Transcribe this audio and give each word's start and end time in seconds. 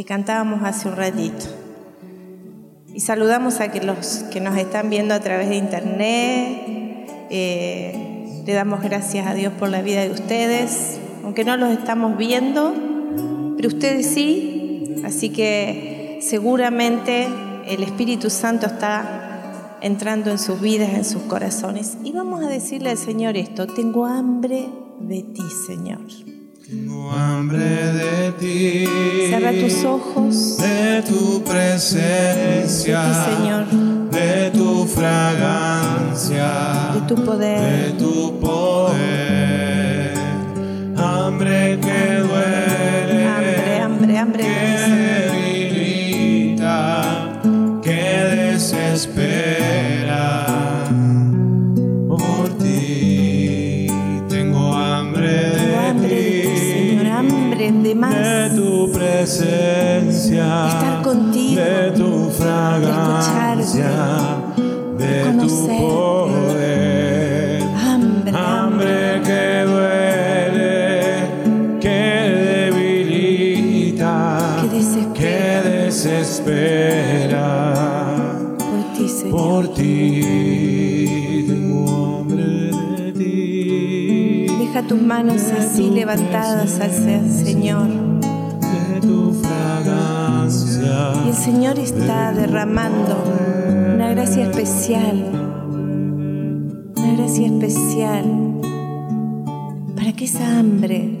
que 0.00 0.06
cantábamos 0.06 0.62
hace 0.64 0.88
un 0.88 0.96
ratito. 0.96 1.44
Y 2.86 3.00
saludamos 3.00 3.60
a 3.60 3.70
que 3.70 3.82
los 3.82 4.24
que 4.32 4.40
nos 4.40 4.56
están 4.56 4.88
viendo 4.88 5.12
a 5.12 5.20
través 5.20 5.50
de 5.50 5.56
internet. 5.56 7.06
Eh, 7.28 8.42
le 8.46 8.52
damos 8.54 8.80
gracias 8.80 9.26
a 9.26 9.34
Dios 9.34 9.52
por 9.52 9.68
la 9.68 9.82
vida 9.82 10.00
de 10.00 10.10
ustedes, 10.10 10.98
aunque 11.22 11.44
no 11.44 11.58
los 11.58 11.70
estamos 11.70 12.16
viendo, 12.16 12.74
pero 13.58 13.68
ustedes 13.68 14.06
sí. 14.06 15.02
Así 15.04 15.28
que 15.28 16.18
seguramente 16.22 17.28
el 17.66 17.82
Espíritu 17.82 18.30
Santo 18.30 18.68
está 18.68 19.76
entrando 19.82 20.30
en 20.30 20.38
sus 20.38 20.62
vidas, 20.62 20.94
en 20.94 21.04
sus 21.04 21.24
corazones. 21.24 21.98
Y 22.04 22.12
vamos 22.12 22.42
a 22.42 22.48
decirle 22.48 22.88
al 22.88 22.96
Señor 22.96 23.36
esto, 23.36 23.66
tengo 23.66 24.06
hambre 24.06 24.66
de 24.98 25.22
ti, 25.24 25.42
Señor. 25.66 26.00
Tengo 26.70 27.10
hambre 27.10 27.64
de 27.64 28.30
ti. 28.38 28.86
Cierra 29.26 29.50
tus 29.50 29.84
ojos. 29.84 30.56
De 30.58 31.02
tu 31.02 31.42
presencia. 31.42 33.02
De 33.02 33.08
ti, 33.08 33.14
Señor. 33.34 33.66
De 34.12 34.50
tu 34.52 34.86
fragancia. 34.86 36.52
De 36.94 37.00
tu 37.08 37.24
poder. 37.24 37.60
De 37.60 37.90
tu 37.98 38.38
poder. 38.38 40.14
Hambre 40.96 41.80
que 41.80 42.20
duele. 42.20 43.26
Hambre, 43.26 43.80
hambre, 43.80 44.18
hambre. 44.18 44.44
Que 44.44 44.54
debilita. 46.52 46.78
Que 47.82 48.52
desespera. 48.52 49.79
Más. 58.00 58.14
de 58.14 58.50
tu 58.56 58.90
presencia, 58.92 60.68
estar 60.68 61.02
contigo, 61.02 61.60
de 61.60 61.90
tu 61.92 62.30
fragancia, 62.30 63.90
de 64.98 65.06
de 65.24 65.32
tu 65.40 65.48
poder. 65.66 67.62
Hambre, 67.82 68.32
Hambre 68.36 69.20
que 69.24 69.64
duele, 69.70 70.78
que 71.80 72.00
debilita, 72.70 74.14
Que 74.62 74.68
que 74.68 74.74
desespera. 74.76 75.84
desespera. 75.84 77.46
Por 78.58 78.82
ti, 78.96 79.06
Señor. 79.08 79.32
Por 79.36 79.64
ti 79.74 80.19
tus 84.90 85.00
manos 85.00 85.42
así 85.56 85.88
levantadas 85.88 86.80
al 86.80 86.90
Señor. 86.90 87.86
de 87.86 89.00
tu 89.00 89.32
fragancia. 89.34 91.12
Y 91.24 91.28
el 91.28 91.34
Señor 91.34 91.78
está 91.78 92.32
derramando 92.32 93.22
una 93.94 94.10
gracia 94.10 94.50
especial. 94.50 95.30
Una 96.96 97.14
gracia 97.14 97.46
especial. 97.46 98.24
Para 99.94 100.12
que 100.12 100.24
esa 100.24 100.58
hambre 100.58 101.20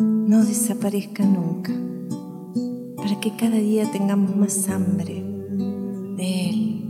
no 0.00 0.42
desaparezca 0.42 1.22
nunca. 1.22 1.74
Para 2.96 3.20
que 3.20 3.36
cada 3.36 3.56
día 3.56 3.84
tengamos 3.92 4.34
más 4.34 4.66
hambre 4.70 5.22
de 6.16 6.48
Él. 6.48 6.84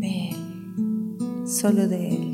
De 0.00 0.30
Él. 0.30 0.36
Solo 1.46 1.86
de 1.86 2.16
Él. 2.16 2.29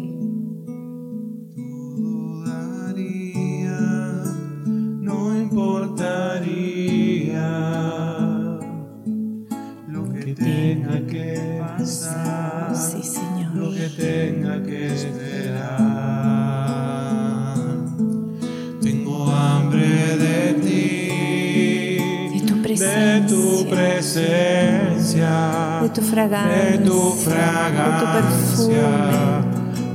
Fragancia, 26.16 26.70
de 26.70 26.78
tu 26.78 27.12
fragancia, 27.12 28.88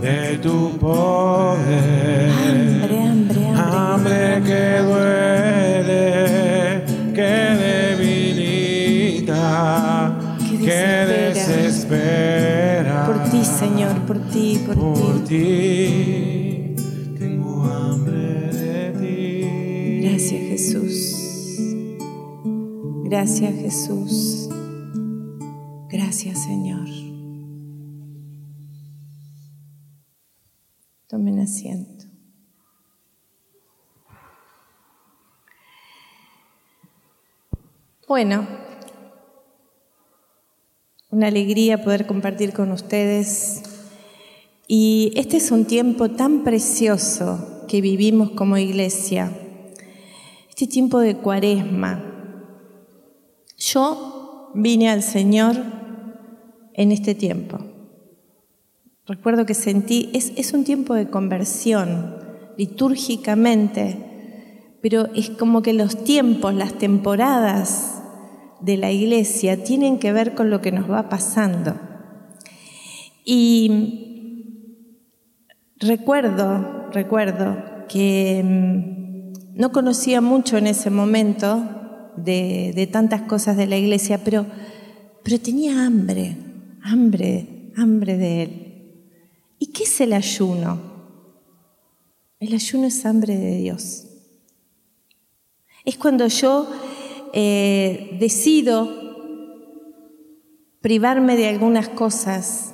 de 0.02 0.38
tu 0.38 0.78
poder. 0.78 2.30
Hambre, 2.30 3.00
hambre, 3.02 3.48
hambre. 3.48 3.78
Hambre 3.78 4.42
que 4.46 4.64
duele, 4.86 6.06
que 7.16 7.34
debilita, 7.98 9.44
Que 10.62 10.82
desespera. 11.34 12.98
Por 13.08 13.18
ti, 13.32 13.42
Señor, 13.44 13.96
por 14.06 14.20
ti, 14.30 14.62
por, 14.64 14.76
Por 14.76 15.24
ti. 15.24 15.34
ti, 15.34 16.76
tengo 17.18 17.64
hambre 17.64 18.52
de 18.54 18.92
ti. 19.00 20.02
Gracias, 20.08 20.42
Jesús. 20.52 20.96
Gracias, 23.06 23.54
Jesús. 23.56 24.41
Bueno, 38.12 38.46
una 41.12 41.28
alegría 41.28 41.82
poder 41.82 42.08
compartir 42.08 42.52
con 42.52 42.74
ustedes. 42.74 43.64
Y 44.68 45.14
este 45.16 45.38
es 45.38 45.50
un 45.50 45.64
tiempo 45.64 46.12
tan 46.12 46.44
precioso 46.44 47.64
que 47.70 47.80
vivimos 47.80 48.32
como 48.32 48.58
iglesia. 48.58 49.32
Este 50.50 50.68
tiempo 50.68 51.00
de 51.00 51.16
cuaresma. 51.16 52.04
Yo 53.58 54.52
vine 54.56 54.90
al 54.90 55.04
Señor 55.04 55.56
en 56.74 56.92
este 56.92 57.16
tiempo. 57.16 57.60
Recuerdo 59.06 59.46
que 59.46 59.54
sentí, 59.54 60.10
es, 60.14 60.34
es 60.36 60.52
un 60.52 60.66
tiempo 60.66 60.96
de 60.96 61.10
conversión, 61.10 62.18
litúrgicamente, 62.58 64.76
pero 64.82 65.08
es 65.16 65.30
como 65.30 65.62
que 65.62 65.72
los 65.72 66.04
tiempos, 66.04 66.54
las 66.54 66.74
temporadas 66.74 68.00
de 68.62 68.78
la 68.78 68.92
iglesia 68.92 69.64
tienen 69.64 70.00
que 70.00 70.12
ver 70.12 70.36
con 70.36 70.50
lo 70.50 70.62
que 70.62 70.72
nos 70.72 70.90
va 70.90 71.10
pasando. 71.10 71.80
Y 73.26 74.82
recuerdo, 75.78 76.90
recuerdo 76.92 77.86
que 77.88 78.42
mm, 78.44 79.58
no 79.60 79.72
conocía 79.72 80.22
mucho 80.22 80.58
en 80.58 80.68
ese 80.68 80.90
momento 80.90 82.12
de, 82.16 82.74
de 82.76 82.88
tantas 82.88 83.24
cosas 83.24 83.58
de 83.58 83.68
la 83.68 83.78
iglesia, 83.78 84.24
pero, 84.24 84.46
pero 85.24 85.40
tenía 85.40 85.86
hambre, 85.86 86.38
hambre, 86.84 87.72
hambre 87.76 88.18
de 88.18 88.44
Él. 88.44 88.62
¿Y 89.60 89.68
qué 89.68 89.84
es 89.84 90.02
el 90.02 90.14
ayuno? 90.14 90.92
El 92.40 92.54
ayuno 92.54 92.88
es 92.88 93.06
hambre 93.06 93.38
de 93.38 93.58
Dios. 93.58 94.08
Es 95.86 95.98
cuando 95.98 96.28
yo 96.28 96.68
eh, 97.34 98.18
decido 98.20 98.90
privarme 100.82 101.38
de 101.38 101.48
algunas 101.48 101.88
cosas 101.88 102.74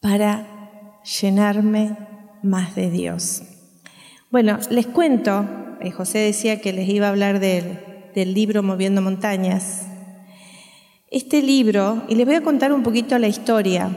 para 0.00 1.00
llenarme 1.20 1.96
más 2.42 2.74
de 2.74 2.90
Dios. 2.90 3.42
Bueno, 4.30 4.58
les 4.70 4.86
cuento, 4.86 5.46
eh, 5.80 5.92
José 5.92 6.18
decía 6.18 6.60
que 6.60 6.72
les 6.72 6.88
iba 6.88 7.06
a 7.06 7.10
hablar 7.10 7.38
del, 7.38 7.82
libro 8.14 8.62
Moviendo 8.62 9.02
Montañas. 9.02 9.86
Este 11.10 11.42
libro, 11.42 12.02
y 12.08 12.14
les 12.14 12.26
voy 12.26 12.34
a 12.34 12.42
contar 12.42 12.72
un 12.72 12.82
poquito 12.82 13.18
la 13.18 13.28
historia. 13.28 13.90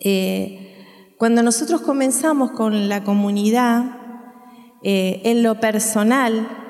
Eh, 0.00 1.14
cuando 1.16 1.42
nosotros 1.42 1.80
comenzamos 1.80 2.50
con 2.50 2.88
la 2.88 3.02
comunidad, 3.04 4.00
en 4.82 5.42
lo 5.42 5.58
personal, 5.58 6.65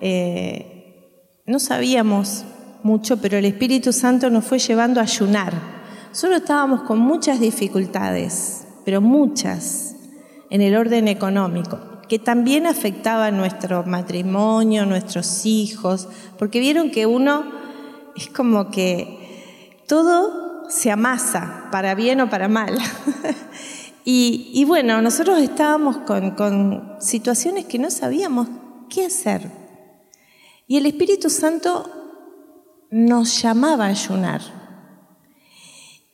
eh, 0.00 1.42
no 1.46 1.58
sabíamos 1.58 2.44
mucho, 2.82 3.16
pero 3.18 3.38
el 3.38 3.44
Espíritu 3.44 3.92
Santo 3.92 4.30
nos 4.30 4.44
fue 4.44 4.58
llevando 4.58 5.00
a 5.00 5.04
ayunar. 5.04 5.54
Solo 6.12 6.36
estábamos 6.36 6.82
con 6.82 6.98
muchas 6.98 7.40
dificultades, 7.40 8.66
pero 8.84 9.00
muchas, 9.00 9.96
en 10.50 10.62
el 10.62 10.76
orden 10.76 11.08
económico, 11.08 11.80
que 12.08 12.18
también 12.18 12.66
afectaba 12.66 13.30
nuestro 13.30 13.84
matrimonio, 13.84 14.86
nuestros 14.86 15.44
hijos, 15.44 16.08
porque 16.38 16.60
vieron 16.60 16.90
que 16.90 17.06
uno 17.06 17.44
es 18.16 18.28
como 18.28 18.70
que 18.70 19.82
todo 19.86 20.68
se 20.70 20.90
amasa, 20.90 21.68
para 21.70 21.94
bien 21.94 22.20
o 22.20 22.30
para 22.30 22.48
mal. 22.48 22.78
Y, 24.10 24.64
bueno, 24.64 25.02
nosotros 25.02 25.38
estábamos 25.38 25.98
con 25.98 26.96
situaciones 26.98 27.66
que 27.66 27.78
no 27.78 27.90
sabíamos 27.90 28.48
qué 28.88 29.04
hacer. 29.04 29.57
Y 30.68 30.76
el 30.76 30.84
Espíritu 30.84 31.30
Santo 31.30 31.90
nos 32.90 33.42
llamaba 33.42 33.86
a 33.86 33.88
ayunar. 33.88 34.42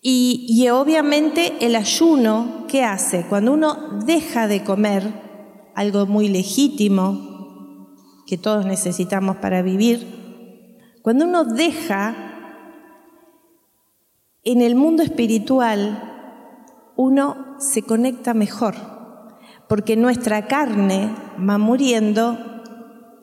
Y, 0.01 0.47
y, 0.49 0.69
obviamente 0.69 1.55
el 1.61 1.75
ayuno, 1.75 2.67
¿qué 2.69 2.85
hace? 2.85 3.27
Cuando 3.29 3.53
uno 3.53 4.01
deja 4.05 4.47
de 4.47 4.62
comer, 4.62 5.12
algo 5.75 6.06
muy 6.06 6.29
legítimo, 6.29 7.91
que 8.27 8.39
todos 8.39 8.65
necesitamos 8.65 9.39
para 9.39 9.62
vivir, 9.62 10.79
cuando 11.03 11.25
uno 11.25 11.45
deja 11.45 12.15
en 14.45 14.61
el 14.61 14.77
mundo 14.77 15.03
espiritual, 15.03 16.93
uno 16.97 17.56
se 17.59 17.83
conecta 17.83 18.35
mejor, 18.35 18.75
porque 19.69 19.97
nuestra 19.97 20.47
carne 20.47 21.12
va 21.39 21.59
muriendo 21.59 22.39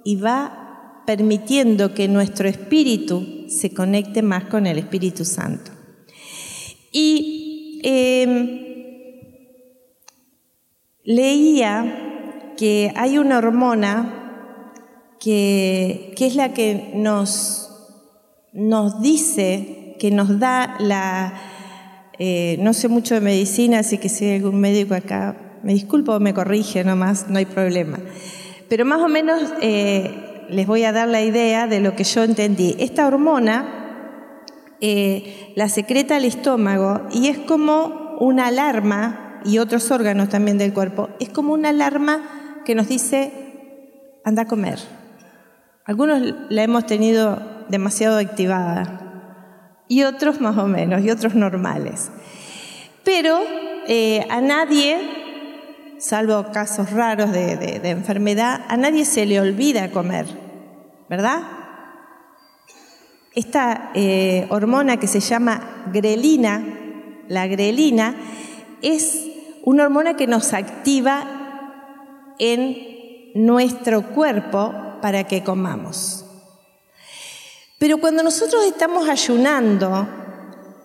y 0.03 0.17
va 0.17 0.60
permitiendo 1.05 1.93
que 1.93 2.07
nuestro 2.07 2.47
espíritu 2.47 3.45
se 3.47 3.73
conecte 3.73 4.21
más 4.21 4.45
con 4.45 4.67
el 4.67 4.77
Espíritu 4.77 5.25
Santo. 5.25 5.71
Y 6.91 7.81
eh, 7.83 8.71
leía 11.03 12.53
que 12.57 12.91
hay 12.95 13.17
una 13.17 13.37
hormona 13.37 14.17
que, 15.19 16.13
que 16.15 16.27
es 16.27 16.35
la 16.35 16.53
que 16.53 16.91
nos, 16.95 17.69
nos 18.53 19.01
dice, 19.01 19.95
que 19.99 20.11
nos 20.11 20.39
da 20.39 20.75
la... 20.79 21.33
Eh, 22.19 22.57
no 22.59 22.73
sé 22.73 22.87
mucho 22.87 23.15
de 23.15 23.21
medicina, 23.21 23.79
así 23.79 23.97
que 23.97 24.09
si 24.09 24.25
hay 24.25 24.35
algún 24.35 24.59
médico 24.59 24.93
acá, 24.93 25.59
me 25.63 25.73
disculpo 25.73 26.19
me 26.19 26.35
corrige 26.35 26.83
nomás, 26.83 27.29
no 27.29 27.39
hay 27.39 27.45
problema. 27.45 27.99
Pero 28.69 28.85
más 28.85 29.01
o 29.01 29.07
menos 29.07 29.41
eh, 29.61 30.20
les 30.51 30.67
voy 30.67 30.83
a 30.83 30.91
dar 30.91 31.07
la 31.07 31.21
idea 31.21 31.67
de 31.67 31.79
lo 31.79 31.95
que 31.95 32.03
yo 32.03 32.23
entendí. 32.23 32.75
Esta 32.79 33.07
hormona 33.07 33.81
eh, 34.83 35.53
la 35.55 35.69
secreta 35.69 36.17
el 36.17 36.25
estómago 36.25 37.07
y 37.11 37.27
es 37.27 37.37
como 37.37 38.17
una 38.19 38.47
alarma, 38.47 39.39
y 39.45 39.59
otros 39.59 39.89
órganos 39.91 40.29
también 40.29 40.57
del 40.57 40.73
cuerpo, 40.73 41.09
es 41.19 41.29
como 41.29 41.53
una 41.53 41.69
alarma 41.69 42.61
que 42.65 42.75
nos 42.75 42.87
dice, 42.87 44.19
anda 44.23 44.43
a 44.43 44.47
comer. 44.47 44.79
Algunos 45.85 46.21
la 46.49 46.63
hemos 46.63 46.85
tenido 46.85 47.39
demasiado 47.69 48.17
activada 48.17 49.83
y 49.87 50.03
otros 50.03 50.41
más 50.41 50.57
o 50.57 50.67
menos, 50.67 51.03
y 51.03 51.11
otros 51.11 51.35
normales. 51.35 52.11
Pero 53.03 53.39
eh, 53.87 54.25
a 54.29 54.41
nadie 54.41 54.97
salvo 56.01 56.51
casos 56.51 56.89
raros 56.89 57.31
de, 57.31 57.79
enfermedad, 57.83 58.65
a 58.67 58.75
nadie 58.75 59.05
se 59.05 59.25
le 59.27 59.39
olvida 59.39 59.91
comer, 59.91 60.25
¿verdad? 61.07 61.43
Esta 63.33 63.91
eh, 63.93 64.47
hormona 64.49 64.97
que 64.97 65.07
se 65.07 65.19
llama 65.19 65.85
grelina, 65.93 66.63
la 67.27 67.45
grelina, 67.45 68.15
es 68.81 69.27
una 69.63 69.83
hormona 69.83 70.15
que 70.15 70.25
nos 70.25 70.53
activa 70.53 72.33
en 72.39 73.31
nuestro 73.35 74.07
cuerpo 74.07 74.73
para 75.03 75.25
que 75.25 75.43
comamos. 75.43 76.25
Pero 77.77 77.99
cuando 77.99 78.23
nosotros 78.23 78.65
estamos 78.65 79.07
ayunando, 79.07 80.07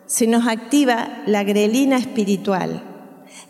se 0.04 0.26
nos 0.26 0.46
activa 0.46 1.22
la 1.24 1.42
grelina 1.42 1.96
espiritual, 1.96 2.82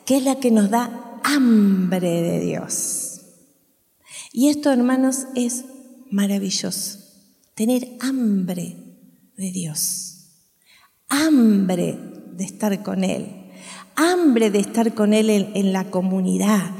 que 0.04 0.18
es 0.18 0.22
la 0.22 0.36
que 0.36 0.52
nos 0.52 0.70
da 0.70 1.05
hambre 1.26 2.22
de 2.22 2.40
Dios. 2.40 3.20
Y 4.32 4.48
esto, 4.48 4.72
hermanos, 4.72 5.26
es 5.34 5.64
maravilloso. 6.10 7.00
Tener 7.54 7.88
hambre 8.00 8.76
de 9.36 9.50
Dios. 9.50 10.28
Hambre 11.08 11.98
de 12.36 12.44
estar 12.44 12.82
con 12.82 13.02
Él. 13.02 13.26
Hambre 13.96 14.50
de 14.50 14.60
estar 14.60 14.94
con 14.94 15.12
Él 15.14 15.30
en, 15.30 15.72
la 15.72 15.90
comunidad. 15.90 16.70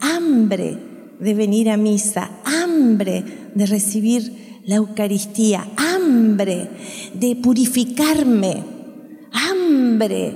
Hambre 0.00 0.78
de 1.18 1.34
venir 1.34 1.70
a 1.70 1.76
misa. 1.76 2.30
Hambre 2.44 3.24
de 3.54 3.66
recibir 3.66 4.60
la 4.66 4.76
Eucaristía. 4.76 5.66
Hambre 5.76 6.68
de 7.14 7.36
purificarme. 7.36 8.64
Hambre 9.32 10.34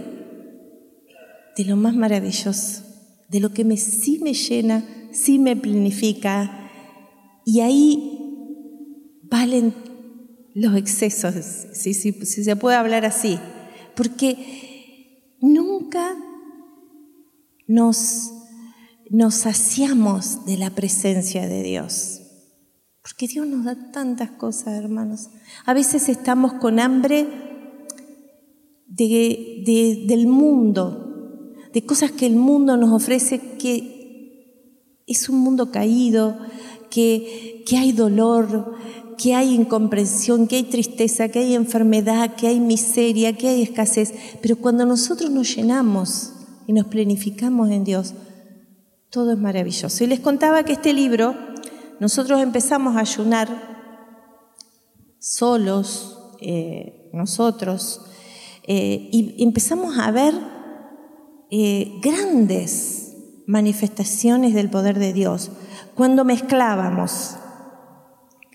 de 1.56 1.64
lo 1.64 1.76
más 1.76 1.94
maravilloso 1.94 2.88
de 3.28 3.40
lo 3.40 3.52
que 3.52 3.64
me, 3.64 3.76
sí 3.76 4.19
me 4.22 4.34
llena, 4.34 4.84
sí 5.12 5.38
me 5.38 5.56
planifica. 5.56 6.70
Y 7.44 7.61
ahí 7.61 8.18
valen 9.23 9.75
los 10.54 10.76
excesos, 10.76 11.35
si, 11.73 11.94
si, 11.94 12.12
se 12.12 12.56
puede 12.56 12.76
hablar 12.76 13.04
así, 13.04 13.38
porque 13.94 15.37
nunca 15.40 16.16
nos, 17.68 18.32
nos 19.11 19.35
saciamos 19.35 20.44
de 20.47 20.56
la 20.56 20.70
presencia 20.70 21.47
de 21.47 21.62
Dios. 21.62 22.23
Porque 23.02 23.28
Dios 23.28 23.47
nos 23.47 23.64
da 23.64 23.90
tantas 23.92 24.32
cosas, 24.32 24.75
hermanos. 24.75 25.30
A 25.64 25.75
veces 25.75 26.08
estamos 26.08 26.54
con 26.54 26.80
hambre 26.80 27.26
de, 28.87 30.04
del 30.06 30.26
mundo, 30.26 31.08
de 31.78 31.87
cosas 31.87 32.11
que 32.11 32.26
el 32.26 32.35
mundo 32.35 32.76
nos 32.76 32.90
ofrece, 32.90 33.38
que 33.56 34.99
es 35.06 35.28
un 35.28 35.38
mundo 35.38 35.70
caído, 35.70 36.37
que, 36.90 37.62
que 37.64 37.76
hay 37.76 37.92
dolor, 37.92 38.75
que 39.16 39.37
hay 39.37 39.54
incomprensión, 39.54 40.49
que 40.49 40.56
hay 40.56 40.64
tristeza, 40.64 41.28
que 41.28 41.38
hay 41.38 41.54
enfermedad, 41.54 42.35
que 42.35 42.49
hay 42.49 42.58
miseria, 42.58 43.37
que 43.37 43.47
hay 43.47 43.62
escasez. 43.62 44.12
Pero 44.42 44.56
cuando 44.56 44.87
nosotros 44.87 45.30
nos 45.30 45.54
llenamos 45.54 46.32
y 46.66 46.73
nos 46.73 46.88
planificamos 46.88 47.70
en 47.70 47.85
Dios, 47.85 48.14
todo 49.08 49.30
es 49.30 49.38
maravilloso. 49.38 50.02
Y 50.02 50.08
les 50.08 50.18
contaba 50.18 50.64
que 50.64 50.73
este 50.73 50.92
libro, 50.92 51.37
nosotros 52.00 52.40
empezamos 52.40 52.97
a 52.97 53.02
ayunar 53.02 53.49
solos, 55.20 56.18
eh, 56.40 57.08
nosotros, 57.12 58.00
eh, 58.64 59.11
y 59.12 59.44
empezamos 59.44 59.97
a 59.97 60.11
ver 60.11 60.58
eh, 61.50 61.99
grandes 62.02 63.17
manifestaciones 63.47 64.52
del 64.52 64.69
poder 64.69 64.99
de 64.99 65.14
Dios 65.14 65.50
cuando 65.95 66.25
mezclábamos. 66.25 67.37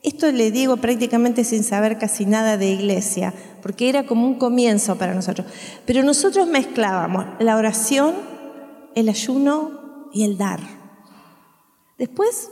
Esto 0.04 0.32
le 0.32 0.52
digo 0.52 0.78
prácticamente 0.78 1.44
sin 1.44 1.64
saber 1.64 1.98
casi 1.98 2.26
nada 2.26 2.58
de 2.58 2.70
iglesia, 2.70 3.34
porque 3.64 3.90
era 3.90 4.06
como 4.06 4.28
un 4.28 4.36
comienzo 4.36 4.98
para 4.98 5.16
nosotros. 5.16 5.48
Pero 5.86 6.04
nosotros 6.04 6.48
mezclábamos 6.48 7.26
la 7.40 7.58
oración, 7.58 8.14
el 8.96 9.10
ayuno 9.10 10.10
y 10.14 10.26
el 10.26 10.38
dar. 10.38 10.60
Después 11.98 12.52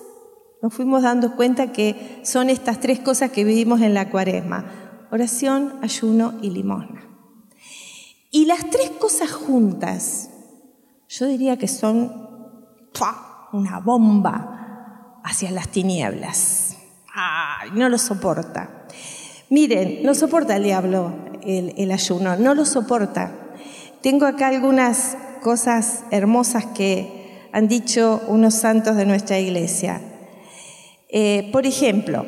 nos 0.64 0.74
fuimos 0.74 1.04
dando 1.04 1.36
cuenta 1.36 1.72
que 1.72 2.22
son 2.24 2.50
estas 2.50 2.80
tres 2.80 3.00
cosas 3.00 3.32
que 3.32 3.44
vivimos 3.44 3.82
en 3.82 3.94
la 3.94 4.10
cuaresma. 4.10 4.66
Oración, 5.12 5.76
ayuno 5.84 6.34
y 6.42 6.50
limosna. 6.50 7.08
Y 8.32 8.46
las 8.46 8.70
tres 8.70 8.90
cosas 8.92 9.32
juntas 9.32 10.31
yo 11.12 11.28
diría 11.28 11.58
que 11.58 11.68
son 11.68 12.30
una 13.52 13.80
bomba 13.80 15.20
hacia 15.24 15.52
las 15.52 15.68
tinieblas. 15.68 16.78
Ay, 17.14 17.72
no 17.74 17.90
lo 17.90 17.98
soporta. 17.98 18.86
Miren, 19.50 20.04
no 20.04 20.16
soporta 20.16 20.56
el 20.56 20.64
diablo 20.64 21.14
el, 21.44 21.92
ayuno, 21.92 22.38
no 22.38 22.56
lo 22.56 22.66
soporta. 22.66 23.32
Tengo 24.02 24.26
acá 24.26 24.48
algunas 24.48 25.18
cosas 25.42 26.06
hermosas 26.12 26.66
que 26.68 27.50
han 27.52 27.68
dicho 27.68 28.22
unos 28.28 28.54
santos 28.54 28.96
de 28.96 29.06
nuestra 29.06 29.38
iglesia. 29.38 30.02
Eh, 31.10 31.50
por 31.52 31.66
ejemplo, 31.66 32.26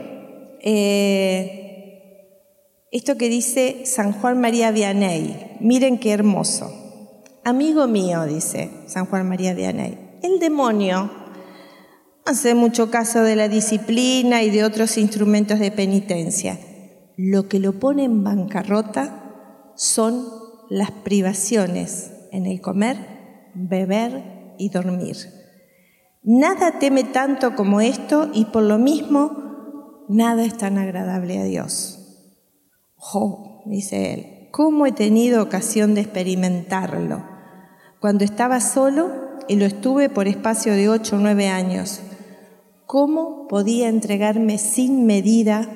eh, 0.60 2.20
esto 2.92 3.16
que 3.16 3.30
dice 3.30 3.86
San 3.86 4.12
Juan 4.12 4.42
María 4.42 4.72
Vianney, 4.72 5.56
miren 5.62 5.98
qué 5.98 6.12
hermoso. 6.12 6.83
Amigo 7.46 7.88
mío, 7.88 8.24
dice 8.24 8.72
San 8.88 9.06
Juan 9.06 9.28
María 9.28 9.54
de 9.54 9.68
Anay, 9.68 10.20
el 10.22 10.40
demonio 10.40 11.12
hace 12.26 12.56
mucho 12.56 12.90
caso 12.90 13.22
de 13.22 13.36
la 13.36 13.50
disciplina 13.50 14.44
y 14.44 14.50
de 14.50 14.64
otros 14.64 14.98
instrumentos 14.98 15.60
de 15.60 15.70
penitencia. 15.70 16.58
Lo 17.18 17.50
que 17.50 17.60
lo 17.60 17.80
pone 17.80 18.06
en 18.06 18.24
bancarrota 18.24 19.74
son 19.76 20.26
las 20.70 20.92
privaciones 20.92 22.14
en 22.32 22.46
el 22.46 22.62
comer, 22.62 23.52
beber 23.54 24.56
y 24.58 24.70
dormir. 24.70 25.18
Nada 26.24 26.80
teme 26.80 27.04
tanto 27.04 27.58
como 27.58 27.82
esto 27.82 28.30
y 28.34 28.46
por 28.46 28.64
lo 28.64 28.78
mismo 28.78 30.06
nada 30.08 30.46
es 30.46 30.58
tan 30.58 30.78
agradable 30.78 31.40
a 31.40 31.44
Dios. 31.44 32.00
Oh, 32.96 33.64
dice 33.66 34.14
él, 34.14 34.50
¿cómo 34.54 34.86
he 34.86 34.94
tenido 34.94 35.44
ocasión 35.44 35.94
de 35.94 36.00
experimentarlo? 36.00 37.33
Cuando 38.04 38.26
estaba 38.26 38.60
solo, 38.60 39.14
y 39.48 39.56
lo 39.56 39.64
estuve 39.64 40.10
por 40.10 40.28
espacio 40.28 40.74
de 40.74 40.90
ocho 40.90 41.16
o 41.16 41.20
nueve 41.20 41.48
años. 41.48 42.02
¿Cómo 42.86 43.48
podía 43.48 43.88
entregarme 43.88 44.58
sin 44.58 45.06
medida? 45.06 45.70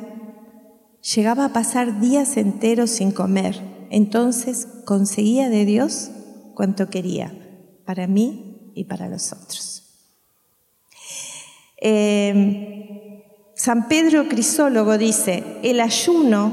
Llegaba 1.16 1.46
a 1.46 1.54
pasar 1.54 2.02
días 2.02 2.36
enteros 2.36 2.90
sin 2.90 3.14
comer. 3.14 3.62
Entonces 3.92 4.68
conseguía 4.84 5.48
de 5.48 5.64
Dios 5.64 6.12
cuanto 6.54 6.90
quería, 6.90 7.32
para 7.86 8.08
mí 8.08 8.74
y 8.76 8.84
para 8.84 9.08
los 9.08 9.32
otros. 9.32 9.84
Eh, 11.82 13.24
San 13.56 13.88
Pedro 13.88 14.28
Crisólogo 14.28 14.98
dice, 14.98 15.46
el 15.64 15.80
ayuno 15.80 16.52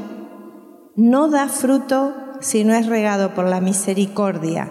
no 0.94 1.28
da 1.30 1.48
fruto 1.48 2.14
si 2.40 2.62
no 2.62 2.74
es 2.74 2.86
regado 2.86 3.34
por 3.34 3.48
la 3.48 3.60
misericordia, 3.60 4.70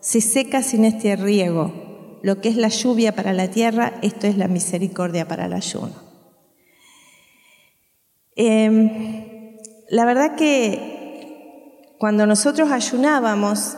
se 0.00 0.20
seca 0.20 0.62
sin 0.62 0.84
este 0.84 1.16
riego. 1.16 2.18
Lo 2.22 2.40
que 2.40 2.48
es 2.48 2.56
la 2.56 2.68
lluvia 2.68 3.14
para 3.14 3.32
la 3.32 3.48
tierra, 3.48 3.94
esto 4.02 4.26
es 4.26 4.36
la 4.36 4.48
misericordia 4.48 5.26
para 5.26 5.46
el 5.46 5.52
ayuno. 5.52 5.94
Em, 8.36 9.56
la 9.88 10.04
verdad 10.04 10.36
que 10.36 11.94
cuando 11.98 12.26
nosotros 12.26 12.70
ayunábamos 12.70 13.76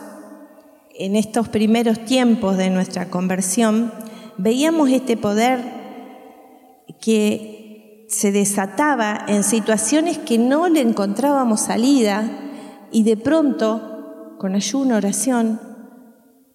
en 0.95 1.17
estos 1.17 1.49
primeros 1.49 2.05
tiempos 2.05 2.57
de 2.57 2.71
nuestra 2.71 3.09
conversión, 3.09 3.93
veíamos 4.39 4.91
este 4.91 5.17
poder 5.17 5.61
que 7.01 8.07
se 8.09 8.31
desataba 8.31 9.25
en 9.27 9.43
situaciones 9.43 10.19
que 10.19 10.39
no 10.39 10.69
le 10.69 10.81
encontrábamos 10.81 11.61
salida 11.63 12.31
y 12.91 13.05
de 13.05 13.17
pronto, 13.17 14.37
con 14.39 14.55
ayuno, 14.55 14.97
oración 14.97 15.72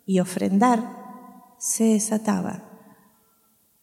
y 0.08 0.20
ofrendar, 0.22 1.54
se 1.60 1.84
desataba 1.84 2.64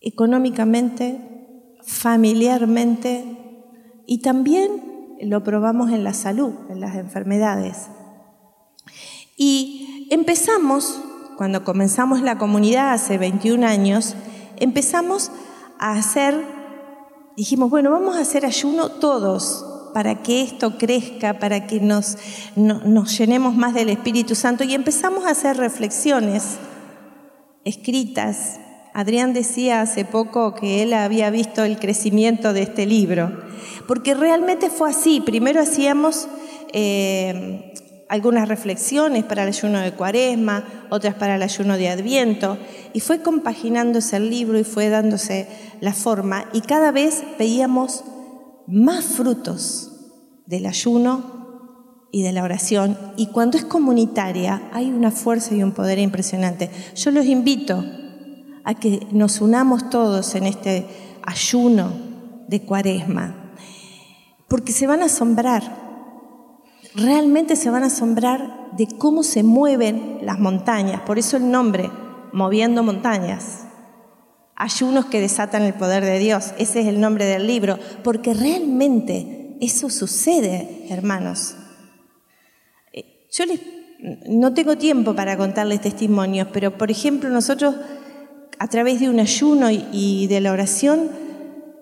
económicamente, 0.00 1.78
familiarmente 1.82 3.24
y 4.06 4.18
también 4.18 5.16
lo 5.22 5.44
probamos 5.44 5.92
en 5.92 6.02
la 6.02 6.14
salud, 6.14 6.52
en 6.68 6.80
las 6.80 6.96
enfermedades. 6.96 7.88
Y 9.36 10.08
empezamos, 10.10 11.00
cuando 11.36 11.64
comenzamos 11.64 12.20
la 12.20 12.38
comunidad 12.38 12.92
hace 12.92 13.18
21 13.18 13.66
años, 13.66 14.14
empezamos 14.56 15.30
a 15.78 15.92
hacer, 15.92 16.44
dijimos, 17.36 17.70
bueno, 17.70 17.90
vamos 17.90 18.16
a 18.16 18.20
hacer 18.20 18.44
ayuno 18.44 18.90
todos, 18.90 19.73
para 19.94 20.22
que 20.22 20.42
esto 20.42 20.76
crezca, 20.76 21.38
para 21.38 21.66
que 21.66 21.80
nos, 21.80 22.18
nos 22.56 23.16
llenemos 23.16 23.54
más 23.54 23.72
del 23.72 23.88
Espíritu 23.88 24.34
Santo. 24.34 24.64
Y 24.64 24.74
empezamos 24.74 25.24
a 25.24 25.30
hacer 25.30 25.56
reflexiones 25.56 26.58
escritas. 27.64 28.58
Adrián 28.92 29.32
decía 29.32 29.80
hace 29.80 30.04
poco 30.04 30.54
que 30.54 30.82
él 30.82 30.92
había 30.92 31.30
visto 31.30 31.64
el 31.64 31.78
crecimiento 31.78 32.52
de 32.52 32.62
este 32.62 32.86
libro, 32.86 33.32
porque 33.88 34.14
realmente 34.14 34.68
fue 34.68 34.90
así. 34.90 35.20
Primero 35.20 35.60
hacíamos 35.60 36.28
eh, 36.72 37.72
algunas 38.08 38.48
reflexiones 38.48 39.24
para 39.24 39.42
el 39.42 39.48
ayuno 39.48 39.78
de 39.78 39.92
cuaresma, 39.92 40.64
otras 40.90 41.14
para 41.14 41.36
el 41.36 41.42
ayuno 41.42 41.76
de 41.76 41.88
adviento, 41.88 42.58
y 42.92 43.00
fue 43.00 43.22
compaginándose 43.22 44.16
el 44.16 44.28
libro 44.28 44.58
y 44.58 44.64
fue 44.64 44.88
dándose 44.88 45.48
la 45.80 45.92
forma, 45.92 46.46
y 46.52 46.60
cada 46.60 46.90
vez 46.90 47.22
veíamos 47.38 48.04
más 48.66 49.04
frutos 49.04 49.90
del 50.46 50.66
ayuno 50.66 52.08
y 52.12 52.22
de 52.22 52.32
la 52.32 52.44
oración. 52.44 52.96
Y 53.16 53.26
cuando 53.26 53.58
es 53.58 53.64
comunitaria 53.64 54.70
hay 54.72 54.90
una 54.90 55.10
fuerza 55.10 55.54
y 55.54 55.62
un 55.62 55.72
poder 55.72 55.98
impresionante. 55.98 56.70
Yo 56.94 57.10
los 57.10 57.26
invito 57.26 57.84
a 58.64 58.74
que 58.74 59.06
nos 59.10 59.40
unamos 59.40 59.90
todos 59.90 60.34
en 60.34 60.44
este 60.44 60.86
ayuno 61.22 61.92
de 62.48 62.62
cuaresma, 62.62 63.52
porque 64.48 64.72
se 64.72 64.86
van 64.86 65.02
a 65.02 65.06
asombrar, 65.06 65.62
realmente 66.94 67.56
se 67.56 67.70
van 67.70 67.82
a 67.82 67.86
asombrar 67.86 68.70
de 68.76 68.86
cómo 68.98 69.22
se 69.22 69.42
mueven 69.42 70.18
las 70.22 70.38
montañas, 70.38 71.00
por 71.02 71.18
eso 71.18 71.36
el 71.36 71.50
nombre, 71.50 71.90
moviendo 72.32 72.82
montañas 72.82 73.63
ayunos 74.56 75.06
que 75.06 75.20
desatan 75.20 75.62
el 75.62 75.74
poder 75.74 76.04
de 76.04 76.18
Dios. 76.18 76.52
Ese 76.58 76.80
es 76.80 76.86
el 76.86 77.00
nombre 77.00 77.24
del 77.24 77.46
libro, 77.46 77.78
porque 78.02 78.34
realmente 78.34 79.56
eso 79.60 79.90
sucede, 79.90 80.86
hermanos. 80.90 81.56
Eh, 82.92 83.26
yo 83.32 83.46
les, 83.46 83.60
no 84.28 84.54
tengo 84.54 84.76
tiempo 84.76 85.14
para 85.14 85.36
contarles 85.36 85.80
testimonios, 85.80 86.48
pero 86.52 86.76
por 86.76 86.90
ejemplo 86.90 87.28
nosotros 87.30 87.74
a 88.58 88.68
través 88.68 89.00
de 89.00 89.08
un 89.08 89.20
ayuno 89.20 89.68
y, 89.70 90.26
de 90.28 90.40
la 90.40 90.52
oración 90.52 91.10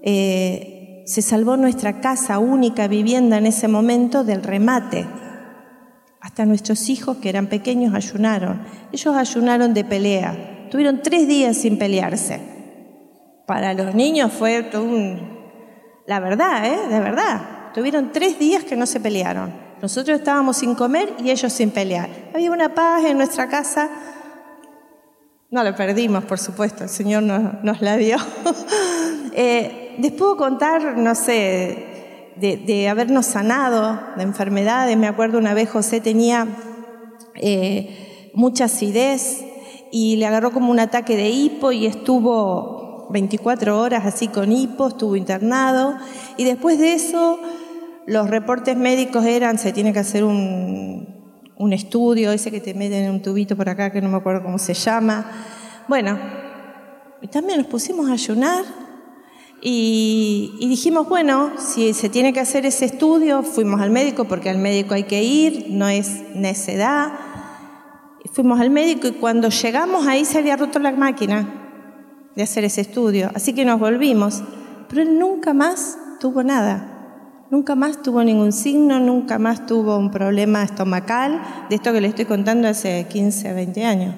eh, 0.03 1.03
se 1.07 1.21
salvó 1.21 1.57
nuestra 1.57 2.01
casa, 2.01 2.39
única 2.39 2.89
vivienda 2.89 3.37
en 3.39 3.47
ese 3.47 3.69
momento, 3.69 4.25
del 4.25 4.43
remate. 4.43 5.07
Hasta 6.21 6.47
nuestros 6.47 6.89
hijos 6.89 7.17
que 7.19 7.29
eran 7.29 7.49
pequeños 7.49 7.95
ayunaron. 7.95 8.63
Ellos 8.93 9.15
ayunaron 9.17 9.75
de 9.75 9.85
pelea. 9.85 10.69
Tuvieron 10.71 11.03
tres 11.03 11.27
días 11.27 11.57
sin 11.57 11.79
pelearse 11.79 12.52
para 13.53 13.75
los 13.75 13.95
niños 13.95 14.33
fue 14.33 14.71
un... 14.73 15.29
La 16.07 16.21
verdad, 16.21 16.65
¿eh? 16.65 16.89
De 16.89 17.01
verdad. 17.01 17.71
Tuvieron 17.75 18.11
tres 18.11 18.39
días 18.39 18.65
que 18.65 18.77
no 18.77 18.87
se 18.87 18.99
pelearon. 18.99 19.53
Nosotros 19.83 20.19
estábamos 20.19 20.57
sin 20.57 20.75
comer 20.75 21.13
y 21.23 21.31
ellos 21.31 21.53
sin 21.53 21.71
pelear. 21.71 22.09
Había 22.33 22.51
una 22.51 22.75
paz 22.75 23.05
en 23.05 23.19
nuestra 23.19 23.51
casa. 23.51 23.91
No 25.51 25.63
la 25.63 25.77
perdimos, 25.77 26.25
por 26.25 26.39
supuesto, 26.39 26.85
el 26.85 26.89
Señor 26.89 27.25
nos, 27.25 27.83
la 27.83 27.99
dio. 27.99 28.17
eh, 29.35 29.97
les 29.99 30.13
puedo 30.13 30.39
contar, 30.39 30.97
no 30.97 31.15
sé, 31.15 32.33
de, 32.37 32.89
habernos 32.89 33.27
sanado 33.27 34.01
de 34.17 34.23
enfermedades. 34.23 34.97
Me 34.97 35.09
acuerdo 35.09 35.37
una 35.37 35.53
vez 35.53 35.69
José 35.69 36.01
tenía 36.01 36.47
eh, 37.35 38.31
mucha 38.33 38.65
acidez 38.65 39.45
y 39.91 40.17
le 40.17 40.25
agarró 40.25 40.53
como 40.53 40.71
un 40.71 40.81
ataque 40.81 41.19
de 41.19 41.29
hipo 41.29 41.71
y 41.71 41.85
estuvo 41.85 42.82
24 43.13 43.79
horas 43.79 44.07
así 44.07 44.29
con 44.29 44.51
hipo, 44.51 44.89
estuvo 44.89 45.15
internado 45.17 45.97
y 46.37 46.45
después 46.45 46.79
de 46.79 46.95
eso 46.95 47.39
los 48.07 48.29
reportes 48.29 48.77
médicos 48.77 49.25
eran, 49.25 49.59
se 49.59 49.73
tiene 49.73 49.93
que 49.93 50.01
hacer 50.01 50.25
un, 50.25 51.11
estudio, 51.71 52.33
ese 52.33 52.51
que 52.51 52.61
te 52.61 52.75
meten 52.75 53.05
en 53.05 53.11
un 53.13 53.23
tubito 53.23 53.57
por 53.57 53.69
acá 53.69 53.93
que 53.93 54.03
no 54.03 54.09
me 54.09 54.17
acuerdo 54.17 54.43
cómo 54.43 54.59
se 54.59 54.75
llama. 54.75 55.31
Bueno, 55.87 56.19
y 57.21 57.29
también 57.29 57.59
nos 57.59 57.69
pusimos 57.69 58.11
a 58.11 58.15
ayunar 58.15 58.65
y, 59.61 60.57
y, 60.59 60.69
dijimos, 60.69 61.09
bueno, 61.09 61.53
si 61.59 61.95
se 61.95 62.09
tiene 62.09 62.33
que 62.33 62.41
hacer 62.41 62.67
ese 62.67 62.87
estudio, 62.87 63.45
fuimos 63.45 63.81
al 63.81 63.93
médico 63.93 64.25
porque 64.25 64.51
al 64.51 64.59
médico 64.59 64.95
hay 64.95 65.05
que 65.05 65.23
ir, 65.23 65.67
no 65.69 65.89
es 65.89 66.25
necedad. 66.35 67.13
Fuimos 68.33 68.61
al 68.61 68.71
médico 68.71 69.07
y 69.07 69.13
cuando 69.13 69.49
llegamos 69.51 70.09
ahí 70.09 70.25
se 70.25 70.39
había 70.39 70.57
roto 70.57 70.81
la 70.81 70.91
máquina 70.91 71.62
de 72.35 72.43
hacer 72.43 72.65
ese 72.65 72.81
estudio. 72.81 73.31
Así 73.35 73.53
que 73.53 73.65
nos 73.65 73.79
volvimos, 73.79 74.43
pero 74.89 75.03
él 75.03 75.19
nunca 75.19 75.55
más 75.55 75.99
tuvo 76.21 76.43
nada. 76.43 76.89
Nunca 77.51 77.75
más 77.75 78.01
tuvo 78.03 78.25
ningún 78.25 78.53
signo, 78.53 78.99
nunca 78.99 79.39
más 79.39 79.67
tuvo 79.67 79.99
un 79.99 80.11
problema 80.11 80.63
estomacal, 80.63 81.43
de 81.69 81.77
esto 81.77 81.93
que 81.93 82.01
le 82.01 82.09
estoy 82.09 82.25
contando 82.25 82.67
hace 82.67 83.07
15, 83.11 83.53
20 83.53 83.85
años. 83.85 84.15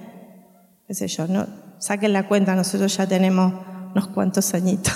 Qué 0.87 0.94
sé 0.94 1.09
yo, 1.09 1.26
no, 1.26 1.47
saquen 1.78 2.12
la 2.12 2.28
cuenta, 2.28 2.54
nosotros 2.54 2.97
ya 2.97 3.09
tenemos 3.09 3.52
unos 3.90 4.06
cuantos 4.09 4.54
añitos. 4.54 4.94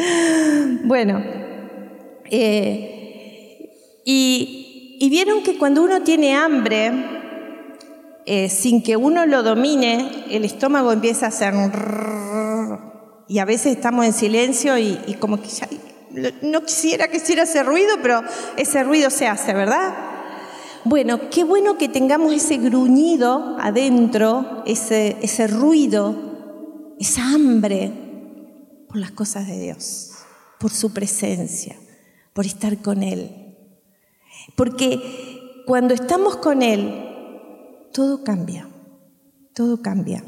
bueno, 0.84 1.20
eh, 2.30 4.02
y, 4.06 4.96
y 4.98 5.10
vieron 5.10 5.42
que 5.42 5.58
cuando 5.58 5.82
uno 5.82 6.00
tiene 6.02 6.34
hambre, 6.34 7.21
eh, 8.26 8.48
sin 8.48 8.82
que 8.82 8.96
uno 8.96 9.26
lo 9.26 9.42
domine, 9.42 10.26
el 10.30 10.44
estómago 10.44 10.92
empieza 10.92 11.26
a 11.26 11.28
hacer... 11.28 11.54
Y 13.28 13.38
a 13.38 13.44
veces 13.44 13.76
estamos 13.76 14.04
en 14.04 14.12
silencio 14.12 14.76
y, 14.78 15.16
como 15.18 15.40
que 15.40 15.48
ya 15.48 15.66
no 16.42 16.62
quisiera 16.64 17.08
que 17.08 17.16
hiciera 17.16 17.44
ese 17.44 17.62
ruido, 17.62 17.96
pero 18.02 18.22
ese 18.56 18.84
ruido 18.84 19.08
se 19.08 19.26
hace, 19.26 19.54
¿verdad? 19.54 19.94
Bueno, 20.84 21.30
qué 21.30 21.44
bueno 21.44 21.78
que 21.78 21.88
tengamos 21.88 22.34
ese 22.34 22.58
gruñido 22.58 23.56
adentro, 23.58 24.62
ese, 24.66 25.16
ese 25.22 25.46
ruido, 25.46 26.94
esa 26.98 27.24
hambre 27.24 27.90
por 28.88 28.98
las 28.98 29.12
cosas 29.12 29.46
de 29.46 29.58
Dios, 29.58 30.10
por 30.58 30.70
su 30.70 30.92
presencia, 30.92 31.76
por 32.34 32.44
estar 32.44 32.82
con 32.82 33.02
Él. 33.02 33.56
Porque 34.56 35.62
cuando 35.66 35.94
estamos 35.94 36.36
con 36.36 36.62
Él, 36.62 37.11
todo 37.92 38.24
cambia, 38.24 38.68
todo 39.54 39.82
cambia. 39.82 40.24